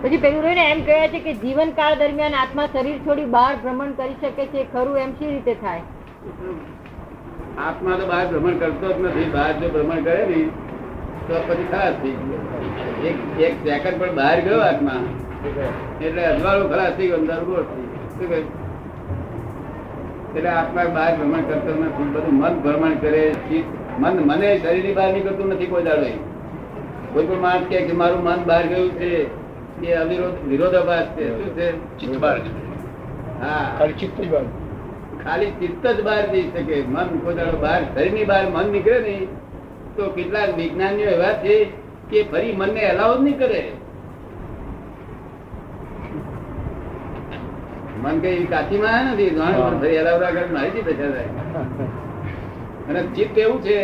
પછી 0.03 0.17
પેલું 0.17 0.41
રહીને 0.41 0.63
એમ 0.71 0.81
કહે 0.81 1.07
છે 1.07 1.19
કે 1.19 1.33
જીવનકાળ 1.33 1.95
દરમિયાન 1.95 2.33
આત્મા 2.33 2.67
શરીર 2.73 2.97
છોડી 2.97 3.25
બહાર 3.25 3.55
ભ્રમણ 3.55 3.91
કરી 3.91 4.15
શકે 4.21 4.45
છે 4.45 4.63
ખરું 4.73 4.97
એમ 4.97 5.11
શી 5.11 5.29
રીતે 5.29 5.53
થાય? 5.53 5.81
આત્મા 7.67 7.95
તો 7.95 8.07
બહાર 8.07 8.27
ભ્રમણ 8.27 8.57
કરતો 8.57 8.93
જ 8.93 8.99
નથી. 9.01 9.29
બહાર 9.29 9.51
જો 9.53 9.69
ભ્રમણ 9.69 10.03
કરે 10.03 10.25
ને 10.25 10.43
તો 11.27 11.35
પછી 11.47 11.67
ખલાસ 11.71 11.93
થઈ 12.03 12.11
ગયો. 12.11 12.39
એક 13.03 13.17
એક 13.39 13.53
સેકન્ડ 13.65 13.99
પણ 13.99 14.15
બહાર 14.15 14.39
ગયો 14.41 14.59
આત્મા. 14.59 15.01
એટલે 15.41 16.25
અજવાળું 16.25 16.71
ખલાસ 16.71 16.93
થઈ 16.97 17.07
ગયું 17.07 17.19
અંદર 17.19 17.41
ઊભો 17.43 17.61
થઈ 17.61 18.25
ગયું. 18.25 18.45
એટલે 20.35 20.49
આત્મા 20.49 20.83
બહાર 20.83 21.17
ભ્રમણ 21.17 21.41
કરતો 21.41 21.71
નથી. 21.83 22.03
બધું 22.03 22.33
મન 22.33 22.59
ભ્રમણ 22.59 22.93
કરે 22.93 23.33
મન 23.99 24.19
મને 24.19 24.57
શરીરની 24.57 24.93
બહાર 24.93 25.13
નીકળતું 25.13 25.49
નથી 25.49 25.65
કોઈ 25.65 25.83
દાડો 25.83 26.05
કોઈ 27.13 27.25
પણ 27.25 27.41
માણસ 27.41 27.65
કહે 27.69 27.81
કે 27.81 27.93
મારું 27.93 28.23
મન 28.23 28.43
બહાર 28.45 28.63
ગયું 28.63 28.91
છે 28.91 29.11
એ 29.87 29.93
અવિરોધ 29.93 30.47
વિરોધાભાસ 30.47 31.05
છે. 31.05 31.27
શું 31.37 31.55
છે? 31.55 31.97
ચિત્ત 31.99 32.17
બહાર 32.17 32.37
હા. 33.41 33.75
ખાલી 33.77 33.93
ચિત્ત 33.93 34.21
જ 34.21 34.31
બાદ 34.31 34.45
ખાલી 35.23 35.51
ચિત્ત 35.51 35.87
જ 35.87 36.03
બહાર 36.03 36.31
જઈ 36.31 36.47
શકે. 36.51 36.83
મન 36.87 37.07
પોતાનો 37.17 37.57
બહાર 37.61 37.81
શરીરની 37.93 38.25
બહાર 38.25 38.43
મન 38.49 38.71
નીકળે 38.71 38.99
નહીં. 38.99 39.27
તો 39.95 40.09
કેટલાક 40.09 40.55
વિજ્ઞાનીઓ 40.57 41.07
એવા 41.07 41.33
છે 41.43 41.65
કે 42.09 42.23
ફરી 42.23 42.55
મનને 42.57 42.79
એલાવ 42.79 43.17
જ 43.17 43.21
નહીં 43.21 43.39
કરે. 43.39 43.71
મન 48.01 48.15
કઈ 48.21 48.37
નથી 49.07 49.31
ફરી 49.73 49.97
મારી 50.51 50.73
જીતે 50.75 50.93
છે 50.93 51.05
અને 52.87 53.01
ચિત્ત 53.15 53.37
એવું 53.37 53.59
છે 53.61 53.77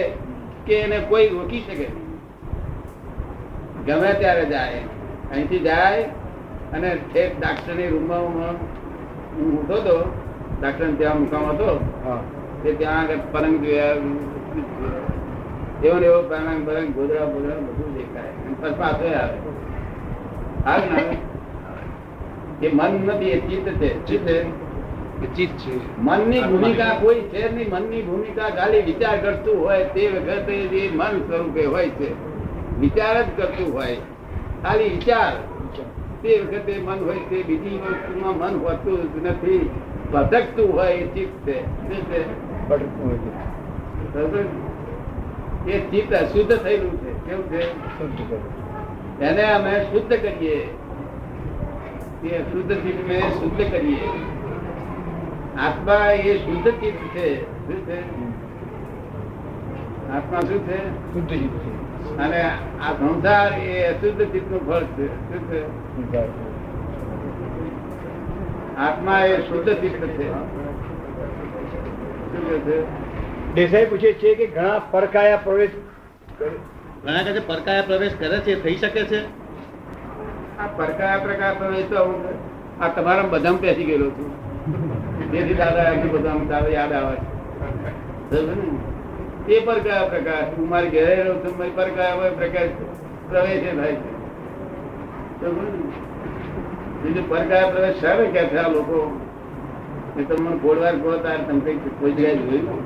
કે 0.65 0.75
એને 0.81 0.97
કોઈ 1.09 1.29
રોકી 1.29 1.61
શકે 1.61 1.87
ગમે 3.85 4.09
ત્યારે 4.13 4.45
જાય 4.45 4.81
અહીંથી 5.31 5.59
જાય 5.59 6.03
અને 6.73 6.89
ઠેક 7.03 7.31
ડાક્ટરની 7.39 7.89
રૂમમાં 7.89 8.55
હું 9.35 9.51
ઉઠો 9.53 9.77
તો 9.81 9.97
ડાક્ટર 10.59 10.89
ત્યાં 10.97 11.19
મુકામ 11.21 11.45
હતો 11.49 11.69
હા. 12.05 12.19
તે 12.63 12.69
ત્યાં 12.73 12.99
આગળ 13.01 13.21
પલંગ 13.31 13.55
જોયા 13.63 13.95
એવો 15.81 15.95
ને 15.99 16.05
એવો 16.05 16.19
પલંગ 16.23 16.61
પલંગ 16.65 16.89
ગોધરા 16.95 17.27
બોધરા 17.27 17.59
બધું 17.67 17.91
દેખાય. 17.95 18.31
પછી 18.61 19.13
આવે. 19.15 19.37
આવે? 20.65 21.17
એ 22.63 22.69
મન 22.73 23.05
નથી 23.05 23.25
એ 23.25 23.39
ચિત્ત 23.39 23.69
છે. 23.69 24.07
ચિત્ત 25.35 25.57
છે. 25.57 26.01
મનની 26.01 26.41
ભૂમિકા 26.41 26.97
કોઈ 27.01 27.15
છે 27.15 27.55
નહીં. 27.55 27.69
મનની 27.69 28.01
ભૂમિકા 28.01 28.49
ખાલી 28.49 28.81
વિચાર 28.81 29.17
કરતું 29.17 29.65
હોય 29.65 29.83
તે 29.83 30.07
વખતે 30.07 30.67
જે 30.67 30.89
મન 30.93 31.19
સ્વરૂપે 31.19 31.65
હોય 31.65 31.89
છે. 31.89 32.13
વિચાર 32.79 33.23
જ 33.23 33.25
કરતું 33.37 33.73
હોય. 33.73 33.97
ખાલી 34.63 34.83
વિચાર. 34.83 35.33
તે 36.23 36.39
વખતે 36.39 36.77
મન 36.77 37.05
હોય 37.05 37.17
તે 37.29 37.43
બીજી 37.43 37.77
વસ્તુમાં 37.77 38.37
મન 38.37 38.59
હોતું 38.59 39.13
જ 39.13 39.27
નથી. 39.27 39.69
ભટકતું 40.13 40.73
હોય 40.73 40.93
એ 40.93 41.07
ચિત્ત 41.07 41.49
છે. 41.49 41.61
શું 41.67 42.11
છે? 44.33 45.71
એ 45.71 45.79
ચિત્ત 45.79 46.13
અશુદ્ધ 46.13 46.55
થયેલું 46.57 46.97
છે. 46.97 47.29
કેવું 47.29 47.45
છે. 47.45 49.21
એને 49.25 49.43
અમે 49.43 49.79
શુદ્ધ 49.79 50.13
કરીએ. 50.13 50.67
એ 52.27 52.37
અશુદ્ધ 52.37 52.73
ચિત્તને 52.73 53.19
શુદ્ધ 53.19 53.71
કરીએ. 53.71 54.07
આત્મા 55.57 56.11
એ 56.11 56.37
શુદ્ધ 56.37 56.71
ચિત્ત 56.71 57.17
છે. 57.17 57.41
શું 57.41 57.85
છે? 57.85 57.99
આત્મા 60.11 60.39
શું 60.39 60.67
છે? 60.67 60.77
શુદ્ધ 61.13 61.29
ચિત્ત 61.29 61.57
છે. 61.57 61.87
અને 62.17 62.41
આ 62.81 62.93
સંસાર 62.93 63.59
એ 63.59 63.83
અશુદ્ધ 63.83 64.21
ચિત્તનું 64.31 64.67
ફળ 64.67 64.83
છે. 64.83 65.07
શું 65.07 65.49
છે? 65.49 66.27
આત્મા 68.77 69.19
એ 69.19 69.37
શુદ્ધ 69.37 69.69
ચિત્ત 69.69 70.07
છે. 70.07 70.31
શું 72.31 72.59
છે? 72.59 73.07
દેસાઈ 73.53 73.85
પૂછે 73.85 74.13
છે 74.13 74.35
કે 74.35 74.47
ઘણા 74.47 74.79
પરકાયા 74.79 75.37
પ્રવેશ 75.37 75.69
ઘણા 77.05 77.23
કહે 77.23 77.33
છે 77.33 77.47
પરકાયા 77.47 77.81
પ્રવેશ 77.81 78.15
કરે 78.19 78.39
છે 78.39 78.63
થઈ 78.63 78.75
શકે 78.75 79.03
છે? 79.03 79.36
આ 80.59 80.67
પ્રકાર 80.77 81.17
તમારા 82.95 83.29
બધામાં 83.31 83.61
પેસી 83.61 83.87
ગયેલો 83.89 84.07
છું. 84.15 84.29
તેથી 85.31 85.57
દાદા 85.61 85.91
બધું 86.13 86.47
દાદા 86.49 86.71
યાદ 86.77 86.93
આવે. 86.99 87.17
એ 89.49 89.59
પર 89.65 89.79
કયા 89.85 90.07
પ્રકાર 90.13 90.43
હું 90.55 90.65
મારી 90.71 90.93
ઘરે 90.95 91.13
રહું 91.19 91.37
છું, 91.43 91.53
મારી 91.59 91.75
પર 91.77 91.89
કયા 91.97 92.33
પ્રકાર 92.39 92.67
પ્રવેશ 93.29 93.63
થાય 93.79 93.97
બીજું 97.01 97.25
પર 97.29 97.43
કયા 97.49 97.71
પ્રવેશ 97.73 97.97
સારે 98.01 98.25
કે 98.35 98.41
છે 98.51 98.57
આ 98.63 98.69
લોકો? 98.75 98.99
એ 100.19 100.21
તો 100.23 100.33
મને 100.41 100.57
ગોળવાર 100.65 100.95
કહો 101.01 101.09
તાર 101.25 101.39
તમે 101.47 101.61
કઈ 101.65 101.77
કોઈ 101.99 102.13
જગ્યાએ 102.17 102.37
જોયું 102.37 102.79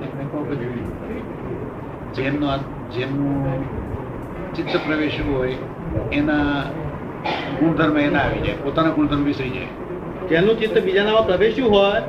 જેમનો 2.16 2.48
જેમનું 2.94 3.62
ચિત્ત 4.56 4.74
પ્રવેશ 4.86 5.20
હોય, 5.28 5.58
એના 6.12 6.54
ગુણધર્મ 7.60 7.98
એના 8.06 8.24
આવી 8.26 8.42
જાય 8.46 8.64
પોતાના 8.64 8.96
ગુણધર્મ 8.98 9.24
વિસરી 9.30 9.52
જાય. 9.56 9.70
જેનું 10.30 10.56
ચિત્ત 10.60 10.76
બીજાનામાં 10.88 11.28
પ્રવેશ્યું 11.30 11.72
હોય 11.76 12.02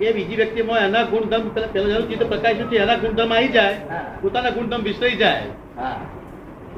એ 0.00 0.12
બીજી 0.16 0.38
વ્યક્તિમાં 0.40 0.82
એના 0.88 1.04
ગુણધર્મ 1.12 1.46
પેલા 1.54 1.88
જેનું 1.92 2.08
ચિત્ત 2.10 2.22
પ્રકાશ્યું 2.32 2.70
છે 2.70 2.76
એના 2.86 2.98
ગુણધર્મ 3.04 3.32
આવી 3.36 3.52
જાય 3.56 3.76
પોતાના 4.22 4.54
ગુણધર્મ 4.58 4.82
વિસરી 4.88 5.16
જાય. 5.16 5.46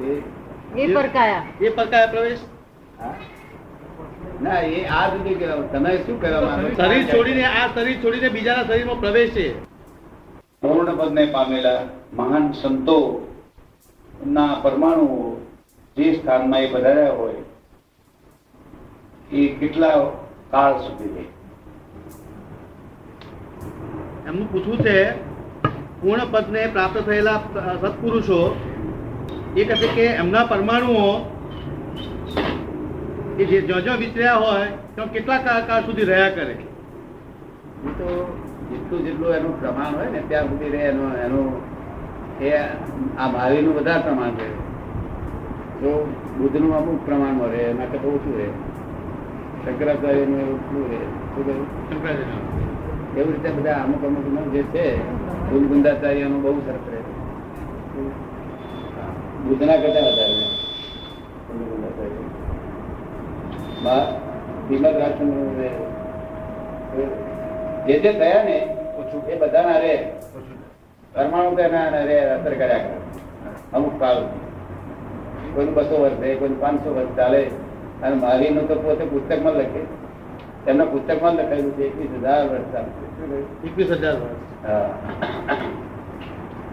એ 0.01 0.83
એ 0.83 0.93
પરકાયા. 0.93 1.43
એ 1.61 1.69
પરકાયા 1.79 2.13
પ્રવેશ. 2.13 2.43
ના 4.41 4.61
એ 4.75 4.85
આ 4.99 5.05
સુધી 5.11 5.35
કહેવાનું 5.39 5.67
તમે 5.73 5.91
શું 6.05 6.17
માંગો 6.45 6.69
શરીર 6.77 7.03
છોડીને 7.11 7.43
આ 7.49 7.67
શરીર 7.75 7.97
છોડીને 8.03 8.29
બીજાના 8.37 8.65
શરીરમાં 8.69 8.99
પ્રવેશ 9.03 9.33
છે. 9.33 9.47
પૂર્ણ 10.61 10.97
પદને 10.97 11.23
પામેલા 11.35 11.79
મહાન 12.13 12.45
સંતો 12.61 12.97
ના 14.27 14.53
પરમાણુઓ 14.63 15.21
જે 15.97 16.07
સ્થાનમાં 16.15 16.63
એ 16.65 16.67
પધાર્યા 16.73 17.15
હોય 17.19 17.41
એ 19.31 19.41
કેટલા 19.59 19.97
કાળ 20.51 20.73
સુધી 20.85 21.11
રહે? 21.15 21.25
એમનું 24.27 24.47
પૂછવું 24.51 24.79
છે 24.85 24.95
પૂર્ણ 26.01 26.31
પદને 26.33 26.61
પ્રાપ્ત 26.73 26.97
થયેલા 27.05 27.39
સત્પુરુષો 27.83 28.39
એ 29.55 29.65
કહે 29.69 29.87
કે 29.95 30.05
એમના 30.23 30.49
પરમાણુઓ 30.49 31.11
કે 33.37 33.43
જે 33.51 33.61
જો 33.69 33.77
જો 33.85 33.93
વિચર્યા 34.01 34.41
હોય 34.43 34.67
તો 34.95 35.07
કેટલા 35.13 35.39
કાળ 35.45 35.63
કાળ 35.69 35.83
સુધી 35.85 36.09
રહ્યા 36.09 36.33
કરે? 36.35 36.55
એ 37.87 37.89
તો 37.99 38.07
જેટલું 38.71 39.05
જેટલું 39.05 39.35
એનું 39.37 39.53
પ્રમાણ 39.61 39.95
હોય 39.99 40.09
ને 40.09 40.21
ત્યાં 40.33 40.49
સુધી 40.49 40.73
રહે 40.73 40.81
એનો 40.89 41.05
એનું 41.25 41.47
એ 42.41 42.51
આ 43.17 43.27
ભાવિનું 43.37 43.73
વધારે 43.79 44.03
પ્રમાણ 44.09 44.35
રહે. 44.39 44.49
જો 45.81 45.91
બુદ્ધનું 46.37 46.75
અમુક 46.81 46.99
પ્રમાણમાં 47.07 47.51
રહે 47.55 47.63
એના 47.69 47.89
કરતાં 47.95 48.19
ઓછું 48.19 48.37
રહે. 48.41 48.49
શંકરાચાર્યનું 49.65 50.39
એવું 50.39 50.53
ઓછું 50.53 50.81
રહે 50.89 50.99
શું 50.99 52.05
એવી 53.17 53.31
રીતે 53.33 53.49
બધા 53.49 53.73
અમુક 53.73 54.03
અમુક 54.05 54.27
નો 54.33 54.41
જે 54.51 54.63
છે 54.63 54.85
ગુંદાચાર્યનું 55.49 56.41
બહુ 56.41 56.59
સરસ 56.59 56.85
રહે. 56.91 57.01
બુદ્ધના 59.47 59.77
કરતા 59.77 60.01
વધારે. 60.07 60.43
ગુંદાચાર્ય. 64.67 65.69
જે 67.87 67.99
જે 67.99 68.11
થયા 68.13 68.43
ને 68.43 68.57
એ 69.29 69.35
બધાના 69.39 69.77
રે. 69.77 69.95
પરમાણુ 71.15 71.51
એના 71.57 72.03
રે 72.03 72.17
અસર 72.29 72.53
કર્યા 72.53 72.77
કરે. 72.77 72.97
અમુક 73.73 73.99
કાળ 73.99 74.19
કોઈનું 75.53 75.73
બસો 75.73 76.01
વર્ષ 76.01 76.19
રહે 76.21 76.35
કોઈનું 76.35 76.59
પાંચસો 76.61 76.89
વર્ષ 76.95 77.17
ચાલે. 77.17 77.43
અને 78.03 78.15
મારી 78.15 78.49
નું 78.49 78.67
તો 78.67 78.75
પોતે 78.75 79.05
પુસ્તકમાં 79.05 79.53
લખે. 79.53 80.01
એમના 80.67 80.85
પુસ્તકમાં 80.85 81.33
લખાયેલું 81.33 81.71
છે 81.71 81.83
એકવીસ 81.83 82.09
હજાર 82.19 82.49
વર્ષ? 82.49 83.65
એકવીસ 83.65 83.91
હજાર 83.91 84.13
વર્ષ. 84.13 84.65
હા. 84.67 84.89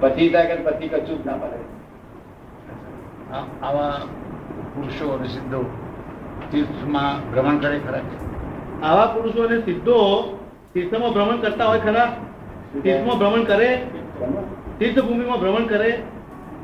પછી 0.00 0.28
થાય 0.28 0.46
કે 0.46 0.56
પછી 0.62 0.88
કશું 0.88 1.22
જ 1.22 1.26
ના 1.26 1.36
મળે. 1.36 1.58
આવા 3.62 3.90
પુરુષો 4.74 5.08
અને 5.08 5.28
સિદ્ધો 5.28 5.64
તીર્થમાં 6.50 7.32
ભ્રમણ 7.32 7.58
કરે 7.58 7.78
ખરા? 7.78 8.00
આવા 8.82 9.06
પુરુષો 9.06 9.42
અને 9.42 9.60
સિદ્ધો 9.60 9.96
તીર્થમાં 10.74 11.12
ભ્રમણ 11.12 11.36
કરતા 11.36 11.64
હોય 11.64 11.78
ખરા? 11.78 12.16
તીર્થમાં 12.82 13.18
ભ્રમણ 13.18 13.44
કરે? 13.44 13.86
તીર્થભૂમિમાં 14.78 15.40
ભ્રમણ 15.40 15.66
કરે? 15.66 16.02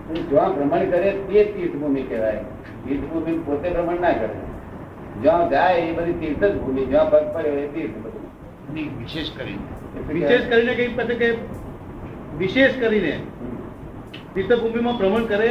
જો 0.09 0.15
જ્યાં 0.15 0.55
ભ્રમણ 0.55 0.91
કરે 0.91 1.11
તે 1.11 1.45
તીર્થભૂમિ 1.45 2.03
કહેવાય. 2.03 2.45
તીર્થભૂમિ 2.89 3.39
પોતે 3.39 3.71
ભ્રમણ 3.71 4.01
ના 4.01 4.13
કરે. 4.13 4.54
જ્યાં 5.23 5.51
જાય 5.51 5.79
એ 5.79 5.93
બધી 5.93 6.13
તીર્થ 6.13 6.45
જ 6.45 6.61
ભૂલી 6.61 6.87
જ્યાં 6.87 7.11
પગ 7.11 7.23
પડ્યો 7.35 7.53
એ 7.53 7.67
તીર્થ 7.67 7.97
બધું. 8.03 8.25
વિશેષ 8.99 9.31
કરીને. 9.37 10.13
વિશેષ 10.13 10.49
કરીને 10.49 10.75
કઈ 10.75 10.89
પછી 10.89 11.15
કે 11.15 11.29
વિશેષ 12.39 12.73
કરીને 12.81 13.21
તીર્થભૂમિમાં 14.35 14.99
ભ્રમણ 14.99 15.25
કરે? 15.25 15.51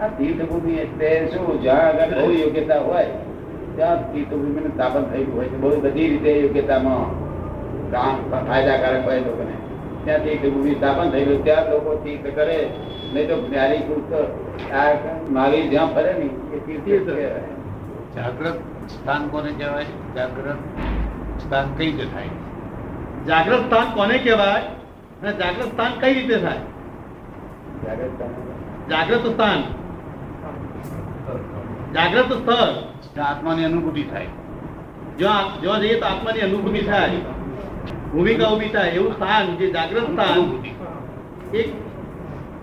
આ 0.00 0.06
તીર્થભૂમિ 0.08 0.72
એટલે 0.72 1.10
શું? 1.26 1.62
જ્યાં 1.62 1.82
આગળ 1.82 2.20
બહુ 2.20 2.30
યોગ્યતા 2.30 2.80
હોય 2.80 3.04
ત્યાં 3.76 4.12
તીર્થભૂમિનું 4.12 4.72
સ્થાપન 4.74 5.04
થયેલું 5.04 5.36
હોય 5.36 5.48
છે. 5.48 5.56
બહુ 5.56 5.80
બધી 5.80 6.08
રીતે 6.08 6.32
યોગ્યતામાં 6.40 7.04
કામ 7.90 8.14
ફાયદાકારક 8.46 9.04
હોય 9.04 9.20
લોકોને. 9.20 9.54
ત્યાં 10.04 10.24
તીર્થભૂમિ 10.24 10.74
સ્થાપન 10.74 11.10
થયેલું 11.10 11.44
ત્યાં 11.44 11.70
લોકો 11.70 11.94
તીર્થ 12.04 12.34
કરે. 12.34 12.58
નહીં 13.12 13.28
તો 13.28 13.36
જ્ઞાની 13.48 13.78
પુરુષ 13.78 14.10
તો 14.10 14.18
આ 14.74 14.90
મહાવીર 15.30 15.70
જ્યાં 15.70 15.94
ફરે 15.94 16.12
ને 16.12 16.26
એ 16.56 16.80
તીર્થ. 16.84 17.08
જાગ્રત 18.16 18.58
સ્થાન 18.88 19.28
કોને 19.28 19.52
કહેવાય? 19.52 19.84
જાગ્રત 20.14 20.58
સ્થાન 21.40 21.74
કઈ 21.76 21.92
રીતે 21.92 22.04
થાય? 22.04 22.28
જાગ્રત 23.26 23.60
સ્થાન 23.66 23.94
કોને 23.94 24.18
કહેવાય? 24.18 24.60
અને 25.22 25.32
જાગ્રત 25.32 25.66
સ્થાન 25.66 26.00
કઈ 26.00 26.14
રીતે 26.14 26.36
થાય? 26.38 26.60
જાગ્રત 28.90 29.26
સ્થાન. 29.26 29.62
જાગ્રત 31.94 32.32
સ્થળ. 32.32 32.72
આત્માની 33.22 33.64
અનુભૂતિ 33.64 34.02
થાય. 34.02 34.26
જો 35.18 35.28
જો 35.62 35.76
જઈએ 35.78 36.00
તો 36.00 36.06
આત્માની 36.06 36.40
અનુભૂતિ 36.40 36.80
થાય. 36.80 37.10
ભૂમિકા 38.12 38.48
ઊભી 38.48 38.68
થાય. 38.68 38.90
એવું 38.90 39.12
સ્થાન 39.12 39.56
જે 39.56 39.70
જાગ્રત 39.72 40.02
સ્થાન. 40.02 40.32
અનુભૂતિ 40.32 40.68
એ 41.58 41.62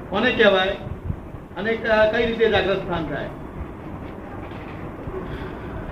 કોને 0.10 0.32
કહેવાય? 0.32 0.70
અને 1.58 1.76
કઈ 2.12 2.26
રીતે 2.26 2.50
જાગ્રત 2.50 2.78
સ્થાન 2.78 3.08
થાય? 3.08 3.30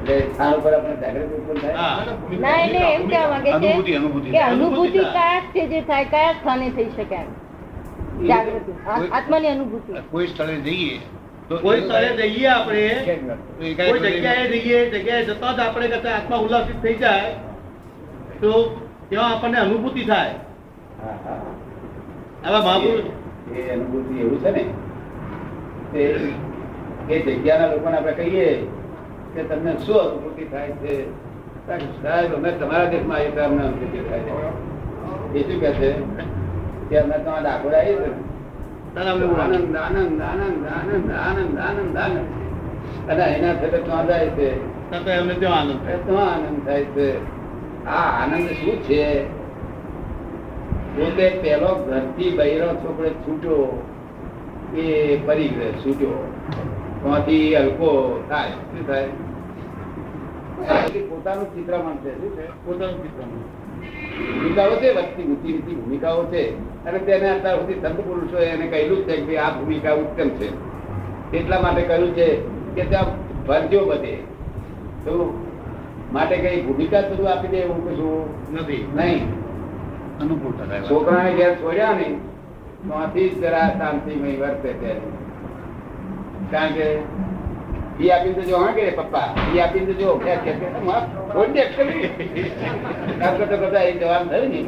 સ્થાન 0.04 0.54
ઉપર 0.54 0.74
આપણે 0.74 0.96
જાગૃત 1.02 1.32
ઉત્પન્ન 1.38 1.60
થાય? 1.62 1.88
ના 2.40 2.58
એટલે 2.58 2.82
એમ 2.90 3.04
કહેવા 3.08 3.30
માંગે 3.30 3.50
છે 3.50 3.56
અનુભૂતિ 3.56 3.96
અનુભૂતિ. 3.96 4.30
કે 4.32 4.40
અનુભૂતિ 4.42 5.00
અનુભૂતિ 5.00 5.00
કયા 5.10 5.42
છે 5.54 5.62
જે 5.68 5.80
થાય 5.88 6.06
કયા 6.08 6.34
સ્થાને 6.34 6.68
થઈ 6.72 6.90
શકે 6.92 7.20
જાગૃતિ 8.28 8.72
આત્માની 9.12 9.52
અનુભૂતિ. 9.56 9.92
કોઈ 10.12 10.28
સ્થળે 10.28 10.56
જઈએ 10.62 10.98
કોઈ 11.64 11.82
સ્થળે 11.82 12.28
જઈએ 12.30 12.50
આપણે 12.50 12.84
કોઈ 13.80 14.12
જગ્યાએ 14.12 14.46
જઈએ 14.54 14.80
જગ્યાએ 14.92 15.24
જતા 15.26 15.54
જ 15.54 15.62
આપણે 15.62 15.88
કદાચ 15.90 16.06
આત્મા 16.14 16.40
ઉલ્લાસિત 16.40 16.78
થઈ 16.82 16.96
જાય 16.98 17.34
તો 18.42 18.52
ત્યાં 19.10 19.32
આપણને 19.32 19.60
અનુભૂતિ 19.60 20.04
થાય. 20.06 20.36
હા 21.00 21.18
હા. 21.26 21.40
આવા 22.46 22.62
મહાપુરુષ 22.62 23.08
એ 23.58 23.72
અનુભૂતિ 23.72 24.14
એવું 24.22 24.40
છે 24.44 24.52
ને 24.52 24.64
તે 25.92 26.02
એ 27.10 27.20
જગ્યાના 27.28 27.72
લોકોને 27.72 27.98
આપણે 27.98 28.14
કહીએ 28.22 28.48
કે 29.34 29.44
તમને 29.44 29.78
શું 29.78 29.96
અનુભૂતિ 29.96 30.44
થાય 30.46 30.70
છે? 30.70 31.12
સાહેબ 32.04 32.34
અમે 32.34 32.52
તમારા 32.52 32.86
દેશમાં 32.86 33.18
આવીએ 33.18 33.32
તો 33.32 33.44
અમને 33.44 33.64
અનુભૂતિ 33.64 33.98
થાય 34.10 34.20
છે. 34.20 34.30
એ 35.40 35.52
શું 35.52 35.62
કે 35.62 35.72
છે 35.74 35.92
કે 36.90 36.98
અમે 37.00 37.18
તમારા 37.18 37.40
ડાકોર 37.40 37.76
આવીએ 37.76 37.96
છીએ. 37.96 38.14
તારે 38.96 39.10
અમને 39.10 39.26
એવું 39.26 39.42
આનંદ 39.42 39.76
આનંદ 39.76 40.22
આનંદ 40.22 40.68
આનંદ 40.68 41.12
આનંદ 41.12 41.60
આનંદ 41.60 41.98
આનંદ. 41.98 43.10
અને 43.10 43.24
એના 43.34 43.54
થતા 43.54 43.78
ત્યાં 43.78 44.08
જાય 44.08 44.28
છે. 44.28 44.50
ત્યાં 45.40 45.60
આનંદ 45.60 45.86
થાય. 45.86 46.16
આનંદ 46.16 46.66
થાય 46.66 46.84
છે. 46.84 47.10
આ 47.86 48.24
આનંદ 48.24 48.50
શું 48.50 48.84
છે? 48.84 49.24
પોતે 50.96 51.30
પેલો 51.30 51.86
ઘરથી 51.86 52.38
બૈરો 52.38 52.68
છોકરો 52.68 53.10
છૂટ્યો 53.10 53.84
એ 54.78 55.18
પરિગ્રહ 55.26 55.72
છૂટ્યો. 55.72 56.34
ત્યાંથી 57.04 57.56
હલકો 57.56 58.24
થાય. 58.30 58.50
શું 58.50 58.88
થાય? 58.88 59.08
પોતાનું 61.10 61.56
ચિત્રમણ 61.56 61.96
છે. 61.96 62.18
શું 62.18 62.38
છે? 62.38 62.66
પોતાનું 62.66 63.04
ચિત્રમણ 63.04 63.64
ભૂમિકાઓ 64.34 64.76
છે 64.76 64.90
વચ્ચે 64.94 65.24
ઊંચી 65.24 65.54
ઊંચી 65.54 65.76
ભૂમિકાઓ 65.76 66.26
છે. 66.26 66.58
અને 66.86 67.00
તેને 67.00 67.30
અત્યાર 67.30 67.56
સુધી 67.56 67.74
સંત 67.74 67.96
પુરુષો 67.96 68.38
એને 68.38 68.68
કહેલું 68.68 69.04
છે 69.04 69.18
કે 69.18 69.38
આ 69.38 69.50
ભૂમિકા 69.50 69.94
ઉત્તમ 69.94 70.30
છે. 70.30 70.74
એટલા 71.38 71.60
માટે 71.60 71.82
કહ્યું 71.82 72.12
છે 72.12 72.36
કે 72.76 72.84
ત્યાં 72.84 73.06
ફરજો 73.48 73.86
બધે. 73.86 74.16
તો 75.06 75.44
માટે 76.14 76.38
કઈ 76.38 76.62
ભૂમિકા 76.62 77.02
શરૂ 77.02 77.26
આપી 77.26 77.48
દે 77.48 77.58
એવું 77.58 77.90
કશું? 77.90 78.54
નથી. 78.54 78.88
નહીં. 78.96 79.24
અનુકૂળ 80.22 80.82
છોકરાને 80.90 81.34
ઘેર 81.34 81.56
છોડ્યા 81.56 81.92
નહીં 81.92 82.20
તો 82.88 82.94
આથી 82.94 83.30
જ 83.30 83.42
જરા 83.42 83.70
શાંતિમય 83.70 84.38
વર્તે 84.38 84.74
છે. 84.74 85.23
કારણ 86.54 86.74
કે 86.76 86.88
ઈ 88.00 88.12
આપીને 88.12 88.36
તો 88.36 88.44
જો 88.50 88.58
હા 88.58 88.74
કે 88.74 88.84
પપ્પા 88.94 89.28
ઈ 89.48 89.60
આપીને 89.60 89.86
તો 89.90 89.96
જો 90.02 90.16
કે 90.20 90.34
કે 90.46 90.52
કે 90.62 90.68
માં 90.86 91.04
છોડ 91.32 91.54
દે 91.56 91.64
કરી 91.70 92.10
આમ 93.22 93.34
કરતા 93.38 93.58
કરતા 93.58 93.84
એક 93.90 93.98
જવાન 94.02 94.24
થયું 94.30 94.52
ને 94.52 94.62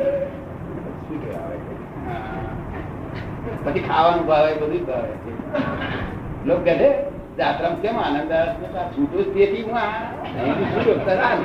પછી 3.64 3.84
ખાવાનું 3.88 4.26
ભાવે 4.28 4.52
બધું 4.56 4.72
જ 4.74 4.84
ભાવે 4.84 5.14
લોક 6.46 6.60
કહે 6.66 6.74
છે 6.76 6.90
જાત્રામાં 7.38 7.82
કેમ 7.82 7.98
આનંદ 8.00 8.32
આવે 8.34 8.52
છે? 8.60 8.68
આ 8.76 8.86
છૂટો 8.94 9.18
જ 9.20 9.28
તેથી 9.34 9.64
હું 9.64 9.78
આ 9.78 9.90
અહીંથી 10.36 10.70
છૂટો 10.74 10.94
જ 10.94 11.00
તારે 11.08 11.24
આ. 11.24 11.36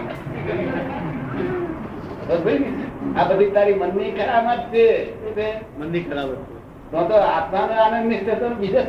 તો 2.27 2.35
ભાઈ 2.45 2.61
ને, 2.61 2.71
આ 3.17 3.25
બધી 3.31 3.51
તારી 3.55 3.77
મનની 3.77 4.13
કરામત 4.15 4.63
છે 4.73 4.85
શું 5.15 5.33
છે 5.37 5.47
મનની 5.79 6.05
ખરાબ 6.05 6.31
વસ્તુ. 6.33 6.60
તો 6.93 6.99
તો 7.09 7.17
આત્માનો 7.17 7.75
આનંદ 7.83 8.07
નહીં 8.09 8.25
થતો, 8.27 8.47
બીજા 8.61 8.85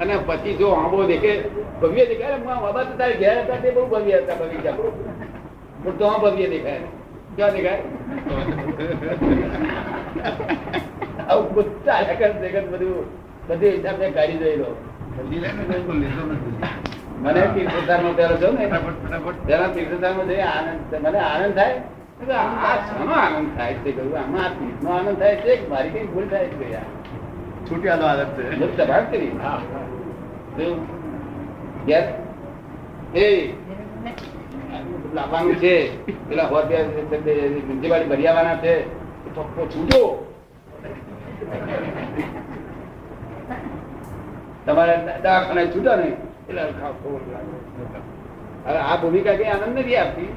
અને 0.00 0.14
પછી 0.26 0.54
જો 0.54 0.68
આંબો 0.68 0.98
દેખે, 1.04 1.32
ભવ્ય 1.80 2.04
દેખાય 2.06 2.38
બાબા 2.38 2.82
તો 2.82 2.94
તારી 2.98 3.18
ઘેર 3.22 3.36
હતા 3.38 3.60
તે 3.62 3.68
બહુ 3.70 3.86
ભવ્ય 3.86 4.16
હતા 4.16 4.36
બગીચા 4.40 4.74
પણ 5.82 5.96
તો 5.98 6.04
આ 6.06 6.18
ભવ્ય 6.18 6.46
દેખાય. 6.46 6.88
ક્યાં 7.36 7.52
દેખાય? 7.52 7.80
આવું 11.28 11.48
બધું 11.54 12.70
બધું 12.72 13.04
બધી 13.48 13.70
હિસાબે 13.70 14.06
ગાડી 14.10 14.38
જઈ 14.38 14.56
મને 17.22 17.48
તીર્થસ્થાનમાં 17.54 18.16
પેલો 18.16 18.36
જો 18.36 18.50
ને. 18.50 18.70
પેલા 19.46 19.66
તીર્થસ્થાનમાં 19.66 20.28
જઈ 20.28 20.40
આનંદ 20.40 21.06
મને 21.06 21.18
આનંદ 21.18 21.54
થાય? 21.54 21.80
આ 22.32 22.76
શાનો 22.76 23.12
આનંદ 23.12 23.58
થાય 23.58 23.74
છે 23.74 23.92
કહ્યું. 23.92 24.18
આમાં 24.18 24.88
આ 24.88 24.98
આનંદ 24.98 25.18
થાય 25.18 25.36
છે 25.36 25.68
મારી 25.68 25.90
કઈ 25.90 26.06
ભૂલ 26.06 26.28
થાય 26.28 26.44
છે 26.44 26.72
યાર? 26.72 26.82
છૂટ્યાનો 27.70 28.06
આનંદ 28.06 28.26
છે. 28.26 28.76
કરી? 29.10 29.36
લાવવાનું 35.14 35.54
છે. 35.54 36.04
પેલા 36.28 36.48
મુંજીવાડી 37.68 38.04
ભરિયાવાના 38.04 38.56
છે. 38.56 38.84
ચોખ્ખો 39.34 39.66
છૂટો. 39.66 40.34
તમારે 44.66 44.98
દવાખાને 45.22 45.66
છૂટો 45.66 45.96
ને 45.96 46.12
એટલે 46.48 46.62
હવે 48.66 48.78
આ 48.80 48.96
ભૂમિકા 49.00 49.36
કઈ 49.38 49.48
આનંદ 49.52 49.78
નથી 49.78 49.96
આપતી 50.02 50.30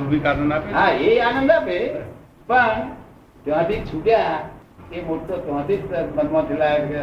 ભૂમિકા 0.00 0.32
આનંદ 0.32 0.52
આપે? 0.52 0.68
હા 0.78 0.92
એ 1.06 1.10
આનંદ 1.28 1.50
આપે 1.56 1.76
પણ 2.48 2.78
ત્યાંથી 3.44 3.80
છૂટ્યા 3.90 4.38
એ 4.92 5.02
મોટો 5.08 5.34
ત્યાંથી 5.44 5.80
જ 5.82 5.92
મનમાંથી 6.16 6.58
લાગે 6.62 6.86
કે 6.90 7.02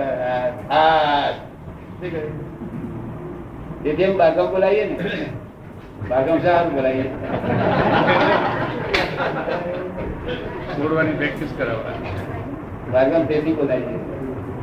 આ 0.72 1.26
શું 2.00 2.10
કહ્યું? 2.14 2.34
તેથી 3.84 4.06
એમ 4.08 4.14
બાગમ 4.22 4.48
બોલાવીએ 4.54 4.86
ને 4.90 4.96
બાગમ 6.10 6.38
સારું 6.46 6.72
બોલાવીએ. 6.76 7.08
છોડવાની 10.76 11.16
પ્રેક્ટિસ 11.22 11.52
કરાવવા 11.58 11.96
બાગમ 12.94 13.24
તેથી 13.32 13.56
બોલાવીએ. 13.62 14.00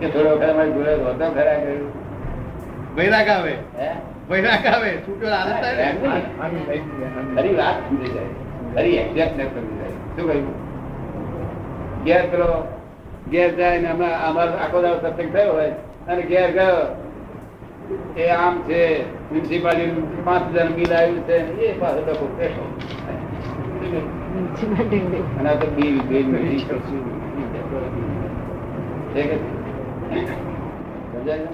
કે 0.00 0.06
થોડો 0.12 0.30
વખત 0.34 0.50
અમારી 0.50 0.74
જોડે 0.76 0.92
ખરા 1.36 1.58
કર્યું 1.62 1.86
વૈરાગ 2.98 3.28
આવે 3.34 3.54
હે 3.80 3.88
વૈરાગ 4.30 4.64
આવે 4.72 4.90
છૂટો 5.06 5.26
આનંદ 5.38 5.56
થાય 5.62 5.90
ખરી 7.36 7.54
વાત 7.60 7.76
સમજી 7.88 8.12
જાય. 8.14 8.32
ખરી 8.74 8.96
એક્ઝેક્ટનેસ 9.02 9.50
સમજી 9.54 9.78
જાય. 9.80 9.98
શું 10.14 10.24
કહ્યું? 10.28 10.46
ઘેર 12.06 12.24
પેલો 12.32 12.50
ઘેર 13.32 13.50
જાય 13.58 13.78
ને 13.82 13.88
હમણાં 13.92 14.16
અમારો 14.28 14.52
આખો 14.64 14.78
દાડો 14.84 14.98
સત્સંગ 15.04 15.30
થયો 15.34 15.52
હોય 15.52 15.74
અને 16.08 16.22
ઘેર 16.32 16.50
ગયો. 16.56 16.80
એ 18.16 18.24
આમ 18.38 18.54
છે 18.66 18.80
મ્યુનિસિપાલિટી 19.30 20.24
પાંચ 20.26 20.44
હજાર 20.54 20.68
બિલ 20.76 20.92
આવ્યું 20.96 21.22
છે 21.28 21.36
એ 21.68 21.70
પાછો 21.80 22.00
ડખો 22.06 22.26
અને 25.38 25.52
તો 25.60 25.66
બિલ 25.76 25.96
બિલ 26.08 26.26
છે 29.14 29.22
કે 29.28 29.36
સમજાય? 31.12 31.48